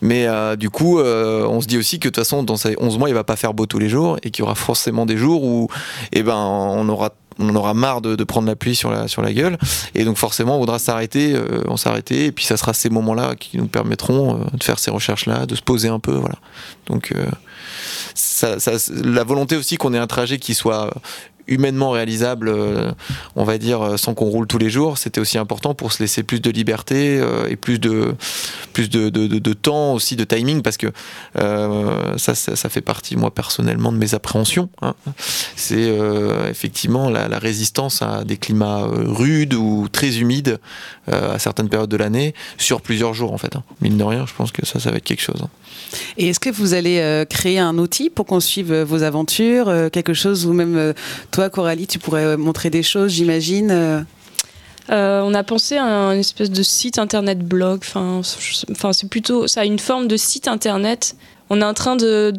Mais 0.00 0.26
euh, 0.26 0.56
du 0.56 0.70
coup, 0.70 0.98
euh, 0.98 1.46
on 1.46 1.60
se 1.60 1.66
dit 1.66 1.78
aussi 1.78 1.98
que 1.98 2.08
de 2.08 2.14
toute 2.14 2.24
façon, 2.24 2.42
dans 2.42 2.56
ces 2.56 2.76
11 2.78 2.98
mois, 2.98 3.08
il 3.08 3.14
va 3.14 3.24
pas 3.24 3.36
faire 3.36 3.54
beau 3.54 3.66
tous 3.66 3.78
les 3.78 3.88
jours 3.88 4.18
et 4.22 4.30
qu'il 4.30 4.42
y 4.42 4.46
aura 4.46 4.54
forcément 4.54 5.06
des 5.06 5.16
jours 5.16 5.44
où 5.44 5.68
eh 6.12 6.22
ben, 6.22 6.36
on 6.36 6.88
aura 6.88 7.10
on 7.40 7.54
aura 7.54 7.72
marre 7.72 8.00
de, 8.00 8.24
prendre 8.24 8.48
la 8.48 8.56
pluie 8.56 8.74
sur 8.74 8.90
la, 8.90 9.06
sur 9.06 9.22
la 9.22 9.32
gueule 9.32 9.58
et 9.94 10.04
donc 10.04 10.16
forcément 10.16 10.56
on 10.56 10.58
voudra 10.58 10.80
s'arrêter 10.80 11.34
euh, 11.36 11.62
on 11.68 11.76
s'arrêter 11.76 12.24
et 12.24 12.32
puis 12.32 12.44
ça 12.44 12.56
sera 12.56 12.72
ces 12.74 12.90
moments 12.90 13.14
là 13.14 13.36
qui 13.36 13.58
nous 13.58 13.68
permettront 13.68 14.44
de 14.52 14.64
faire 14.64 14.80
ces 14.80 14.90
recherches 14.90 15.26
là 15.26 15.46
de 15.46 15.54
se 15.54 15.62
poser 15.62 15.86
un 15.86 16.00
peu 16.00 16.10
voilà 16.14 16.34
donc 16.88 17.14
la 19.04 19.22
volonté 19.22 19.54
aussi 19.54 19.76
qu'on 19.76 19.94
ait 19.94 19.98
un 19.98 20.08
trajet 20.08 20.38
qui 20.38 20.52
soit 20.52 20.92
humainement 21.48 21.90
réalisable, 21.90 22.48
euh, 22.48 22.92
on 23.34 23.44
va 23.44 23.58
dire, 23.58 23.82
euh, 23.82 23.96
sans 23.96 24.14
qu'on 24.14 24.26
roule 24.26 24.46
tous 24.46 24.58
les 24.58 24.70
jours, 24.70 24.98
c'était 24.98 25.20
aussi 25.20 25.38
important 25.38 25.74
pour 25.74 25.92
se 25.92 26.02
laisser 26.02 26.22
plus 26.22 26.40
de 26.40 26.50
liberté 26.50 27.18
euh, 27.18 27.48
et 27.48 27.56
plus 27.56 27.78
de 27.78 28.14
plus 28.72 28.88
de, 28.88 29.08
de, 29.08 29.52
temps 29.54 29.94
aussi, 29.94 30.14
de 30.14 30.22
timing, 30.22 30.62
parce 30.62 30.76
que 30.76 30.86
ça, 31.34 32.34
ça, 32.36 32.68
fait 32.68 32.80
partie, 32.80 33.16
moi 33.16 33.34
personnellement, 33.34 33.90
de 33.90 33.96
mes 33.96 34.14
appréhensions. 34.14 34.68
hein. 34.82 34.94
C'est 35.56 35.96
effectivement 36.48 37.10
la, 37.10 37.38
résistance 37.38 38.02
à 38.02 38.22
des 38.22 38.36
climats 38.36 38.86
rudes 38.86 39.54
ou 39.54 39.88
très 39.90 40.18
humides 40.18 40.60
à 41.10 41.40
certaines 41.40 41.68
périodes 41.68 41.90
de 41.90 41.96
l'année 41.96 42.34
sur 42.56 42.80
plusieurs 42.80 43.14
jours, 43.14 43.32
en 43.32 43.38
fait. 43.38 43.56
hein. 43.56 43.64
Mine 43.80 43.96
de 43.96 44.04
rien, 44.04 44.26
je 44.26 44.34
pense 44.34 44.52
que 44.52 44.64
ça, 44.64 44.78
ça 44.78 44.92
va 44.92 44.98
être 44.98 45.04
quelque 45.04 45.22
chose. 45.22 45.40
hein. 45.42 45.48
Et 46.16 46.28
est-ce 46.28 46.38
que 46.40 46.50
vous 46.50 46.74
allez 46.74 47.24
créer 47.28 47.58
un 47.58 47.78
outil 47.78 48.10
pour 48.10 48.26
qu'on 48.26 48.40
suive 48.40 48.72
vos 48.82 49.02
aventures, 49.02 49.72
quelque 49.90 50.14
chose 50.14 50.46
ou 50.46 50.52
même 50.52 50.94
toi, 51.38 51.50
Coralie, 51.50 51.86
tu 51.86 52.00
pourrais 52.00 52.24
euh, 52.24 52.36
montrer 52.36 52.68
des 52.68 52.82
choses, 52.82 53.12
j'imagine. 53.12 53.70
euh. 53.70 54.00
Euh, 54.90 55.22
on 55.24 55.34
a 55.34 55.44
pensé 55.44 55.76
à 55.76 55.84
un 55.84 56.18
espèce 56.18 56.50
de 56.50 56.64
site 56.64 56.98
internet 56.98 57.38
blog. 57.38 57.78
Enfin, 57.84 58.22
c'est 58.92 59.08
plutôt, 59.08 59.46
ça 59.46 59.64
une 59.64 59.78
forme 59.78 60.08
de 60.08 60.16
site 60.16 60.48
internet. 60.48 61.14
On 61.48 61.60
est 61.60 61.64
en 61.64 61.74
train 61.74 61.94
de, 61.94 62.34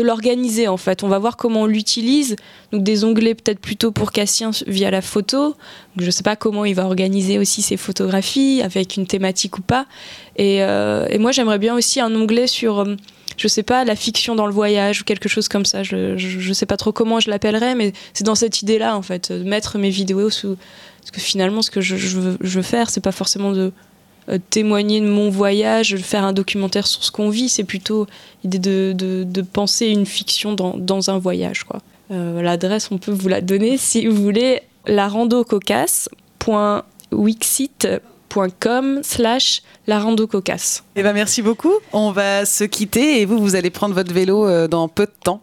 l'organiser 0.00 0.68
en 0.68 0.76
fait. 0.76 1.02
On 1.02 1.08
va 1.08 1.18
voir 1.18 1.36
comment 1.36 1.62
on 1.62 1.66
l'utilise. 1.66 2.36
Donc 2.70 2.84
des 2.84 3.02
onglets 3.02 3.34
peut-être 3.34 3.58
plutôt 3.58 3.90
pour 3.90 4.12
Cassien 4.12 4.52
via 4.68 4.92
la 4.92 5.02
photo. 5.02 5.56
Je 5.98 6.06
ne 6.06 6.10
sais 6.12 6.22
pas 6.22 6.36
comment 6.36 6.64
il 6.64 6.76
va 6.76 6.84
organiser 6.86 7.40
aussi 7.40 7.62
ses 7.62 7.76
photographies 7.76 8.62
avec 8.62 8.96
une 8.96 9.08
thématique 9.08 9.58
ou 9.58 9.62
pas. 9.62 9.86
Et, 10.36 10.58
et 10.58 11.18
moi 11.18 11.32
j'aimerais 11.32 11.58
bien 11.58 11.74
aussi 11.74 12.00
un 12.00 12.14
onglet 12.14 12.46
sur, 12.46 12.86
je 13.36 13.48
sais 13.48 13.62
pas, 13.62 13.84
la 13.84 13.96
fiction 13.96 14.34
dans 14.34 14.46
le 14.46 14.52
voyage 14.52 15.02
ou 15.02 15.04
quelque 15.04 15.28
chose 15.28 15.48
comme 15.48 15.64
ça. 15.64 15.82
Je, 15.82 16.16
je, 16.16 16.40
je 16.40 16.52
sais 16.52 16.66
pas 16.66 16.76
trop 16.76 16.92
comment 16.92 17.20
je 17.20 17.30
l'appellerais, 17.30 17.74
mais 17.74 17.92
c'est 18.12 18.24
dans 18.24 18.34
cette 18.34 18.62
idée-là 18.62 18.96
en 18.96 19.02
fait, 19.02 19.32
de 19.32 19.44
mettre 19.44 19.78
mes 19.78 19.90
vidéos 19.90 20.30
sous 20.30 20.56
parce 21.04 21.10
que 21.10 21.20
finalement, 21.20 21.60
ce 21.60 21.70
que 21.70 21.82
je, 21.82 21.96
veux, 21.96 22.38
veux 22.40 22.62
faire, 22.62 22.88
c'est 22.88 23.02
pas 23.02 23.12
forcément 23.12 23.52
de 23.52 23.72
euh, 24.30 24.38
témoigner 24.48 25.02
de 25.02 25.06
mon 25.06 25.28
voyage, 25.28 25.96
faire 25.98 26.24
un 26.24 26.32
documentaire 26.32 26.86
sur 26.86 27.04
ce 27.04 27.12
qu'on 27.12 27.28
vit, 27.28 27.50
c'est 27.50 27.64
plutôt 27.64 28.06
l'idée 28.42 28.94
de, 28.94 29.42
penser 29.42 29.88
une 29.88 30.06
fiction 30.06 30.54
dans, 30.54 31.10
un 31.10 31.18
voyage. 31.18 31.66
Euh, 32.10 32.40
L'adresse, 32.40 32.88
on 32.90 32.96
peut 32.96 33.12
vous 33.12 33.28
la 33.28 33.42
donner 33.42 33.76
si 33.76 34.06
vous 34.06 34.16
voulez, 34.16 34.62
larandococasse.wixit.com 38.34 39.00
slash 39.02 39.62
larandococasse. 39.86 40.82
Eh 40.96 41.02
ben, 41.02 41.12
merci 41.12 41.42
beaucoup. 41.42 41.72
On 41.92 42.10
va 42.10 42.44
se 42.44 42.64
quitter 42.64 43.20
et 43.20 43.26
vous, 43.26 43.38
vous 43.38 43.54
allez 43.54 43.70
prendre 43.70 43.94
votre 43.94 44.12
vélo 44.12 44.46
euh, 44.46 44.66
dans 44.68 44.88
peu 44.88 45.06
de 45.06 45.12
temps. 45.22 45.42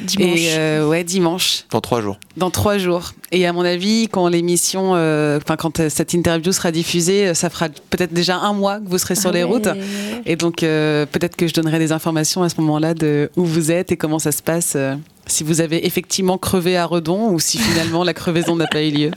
Dimanche. 0.00 0.38
Et, 0.40 0.54
euh, 0.56 0.88
ouais, 0.88 1.04
dimanche. 1.04 1.64
Dans 1.70 1.80
trois 1.80 2.00
jours. 2.00 2.18
Dans 2.36 2.50
trois 2.50 2.78
jours. 2.78 3.12
Et 3.32 3.46
à 3.46 3.52
mon 3.52 3.62
avis, 3.64 4.08
quand 4.08 4.28
l'émission, 4.28 4.92
euh, 4.94 5.38
enfin 5.38 5.56
quand 5.56 5.88
cette 5.88 6.14
interview 6.14 6.52
sera 6.52 6.70
diffusée, 6.72 7.34
ça 7.34 7.50
fera 7.50 7.68
peut-être 7.68 8.12
déjà 8.12 8.36
un 8.36 8.52
mois 8.52 8.78
que 8.80 8.88
vous 8.88 8.98
serez 8.98 9.14
sur 9.14 9.30
Ah 9.30 9.32
les 9.32 9.44
ouais. 9.44 9.50
routes. 9.50 9.68
Et 10.26 10.36
donc 10.36 10.62
euh, 10.62 11.06
peut-être 11.06 11.36
que 11.36 11.46
je 11.46 11.54
donnerai 11.54 11.78
des 11.78 11.92
informations 11.92 12.42
à 12.42 12.48
ce 12.48 12.60
moment-là 12.60 12.94
de 12.94 13.30
où 13.36 13.44
vous 13.44 13.70
êtes 13.70 13.92
et 13.92 13.96
comment 13.96 14.18
ça 14.18 14.32
se 14.32 14.42
passe. 14.42 14.76
Si 15.26 15.44
vous 15.44 15.60
avez 15.60 15.86
effectivement 15.86 16.38
crevé 16.38 16.76
à 16.76 16.86
Redon 16.86 17.30
ou 17.30 17.40
si 17.40 17.58
finalement 17.58 18.04
la 18.04 18.14
crevaison 18.14 18.56
n'a 18.56 18.66
pas 18.66 18.82
eu 18.82 18.90
lieu. 18.90 19.10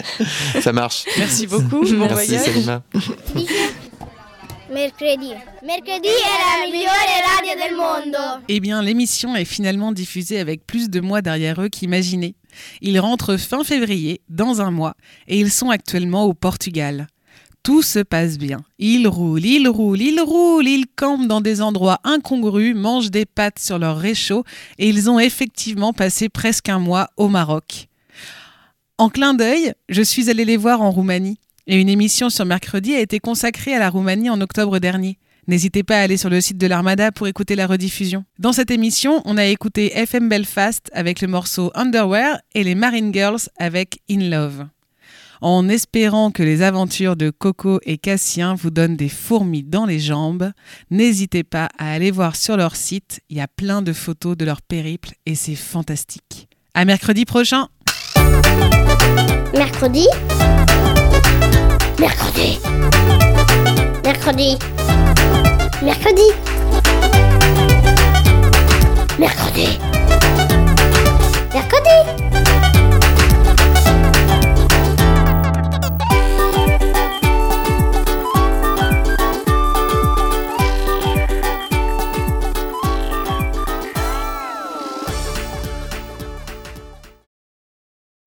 Ça 0.60 0.72
marche. 0.72 1.04
Merci 1.18 1.46
beaucoup. 1.46 1.82
Bon 1.82 1.98
Merci, 1.98 2.12
voyage. 2.12 2.44
Salima. 2.44 2.82
Mercredi. 4.72 5.32
Mercredi 5.64 6.08
è 6.08 6.36
la 6.38 6.64
migliore 6.64 6.94
radio 7.36 7.54
del 7.56 7.74
mondo. 7.76 8.44
Eh 8.46 8.60
bien, 8.60 8.80
l'émission 8.82 9.34
est 9.34 9.44
finalement 9.44 9.90
diffusée 9.90 10.38
avec 10.38 10.64
plus 10.64 10.88
de 10.88 11.00
mois 11.00 11.22
derrière 11.22 11.60
eux 11.60 11.68
qu'imaginé. 11.68 12.36
Ils 12.80 13.00
rentrent 13.00 13.36
fin 13.36 13.64
février, 13.64 14.20
dans 14.28 14.60
un 14.60 14.70
mois, 14.70 14.94
et 15.26 15.38
ils 15.40 15.50
sont 15.50 15.70
actuellement 15.70 16.24
au 16.24 16.34
Portugal. 16.34 17.08
Tout 17.62 17.82
se 17.82 17.98
passe 17.98 18.38
bien. 18.38 18.60
Ils 18.78 19.06
roulent, 19.06 19.44
ils 19.44 19.68
roulent, 19.68 20.00
ils 20.00 20.20
roulent, 20.20 20.66
ils 20.66 20.86
campent 20.86 21.26
dans 21.26 21.42
des 21.42 21.60
endroits 21.60 22.00
incongrus, 22.04 22.74
mangent 22.74 23.10
des 23.10 23.26
pâtes 23.26 23.58
sur 23.58 23.78
leur 23.78 23.98
réchaud, 23.98 24.44
et 24.78 24.88
ils 24.88 25.10
ont 25.10 25.18
effectivement 25.18 25.92
passé 25.92 26.30
presque 26.30 26.70
un 26.70 26.78
mois 26.78 27.08
au 27.18 27.28
Maroc. 27.28 27.88
En 28.96 29.10
clin 29.10 29.34
d'œil, 29.34 29.74
je 29.90 30.02
suis 30.02 30.30
allée 30.30 30.46
les 30.46 30.56
voir 30.56 30.80
en 30.80 30.90
Roumanie, 30.90 31.38
et 31.66 31.78
une 31.78 31.88
émission 31.90 32.30
sur 32.30 32.46
mercredi 32.46 32.94
a 32.94 33.00
été 33.00 33.18
consacrée 33.18 33.74
à 33.74 33.78
la 33.78 33.90
Roumanie 33.90 34.30
en 34.30 34.40
octobre 34.40 34.78
dernier. 34.78 35.18
N'hésitez 35.46 35.82
pas 35.82 35.98
à 35.98 36.02
aller 36.02 36.16
sur 36.16 36.30
le 36.30 36.40
site 36.40 36.58
de 36.58 36.66
l'Armada 36.66 37.12
pour 37.12 37.26
écouter 37.26 37.56
la 37.56 37.66
rediffusion. 37.66 38.24
Dans 38.38 38.52
cette 38.52 38.70
émission, 38.70 39.20
on 39.24 39.36
a 39.36 39.44
écouté 39.46 39.98
FM 39.98 40.28
Belfast 40.28 40.90
avec 40.92 41.20
le 41.20 41.28
morceau 41.28 41.70
Underwear 41.74 42.40
et 42.54 42.64
les 42.64 42.74
Marine 42.74 43.12
Girls 43.12 43.48
avec 43.58 44.00
In 44.10 44.28
Love. 44.30 44.66
En 45.40 45.68
espérant 45.68 46.30
que 46.30 46.42
les 46.42 46.60
aventures 46.60 47.16
de 47.16 47.30
Coco 47.30 47.80
et 47.84 47.96
Cassien 47.96 48.54
vous 48.54 48.70
donnent 48.70 48.96
des 48.96 49.08
fourmis 49.08 49.62
dans 49.62 49.86
les 49.86 49.98
jambes, 49.98 50.52
n'hésitez 50.90 51.44
pas 51.44 51.68
à 51.78 51.92
aller 51.92 52.10
voir 52.10 52.36
sur 52.36 52.56
leur 52.58 52.76
site, 52.76 53.20
il 53.30 53.38
y 53.38 53.40
a 53.40 53.48
plein 53.48 53.80
de 53.80 53.92
photos 53.92 54.36
de 54.36 54.44
leur 54.44 54.60
périple 54.60 55.12
et 55.24 55.34
c'est 55.34 55.54
fantastique. 55.54 56.48
À 56.74 56.84
mercredi 56.84 57.24
prochain 57.24 57.68
Mercredi. 59.54 60.06
Mercredi. 61.98 62.58
Mercredi. 64.04 64.58
Mercredi. 65.82 66.22
Mercredi. 69.18 69.78
Mercredi. 71.52 72.19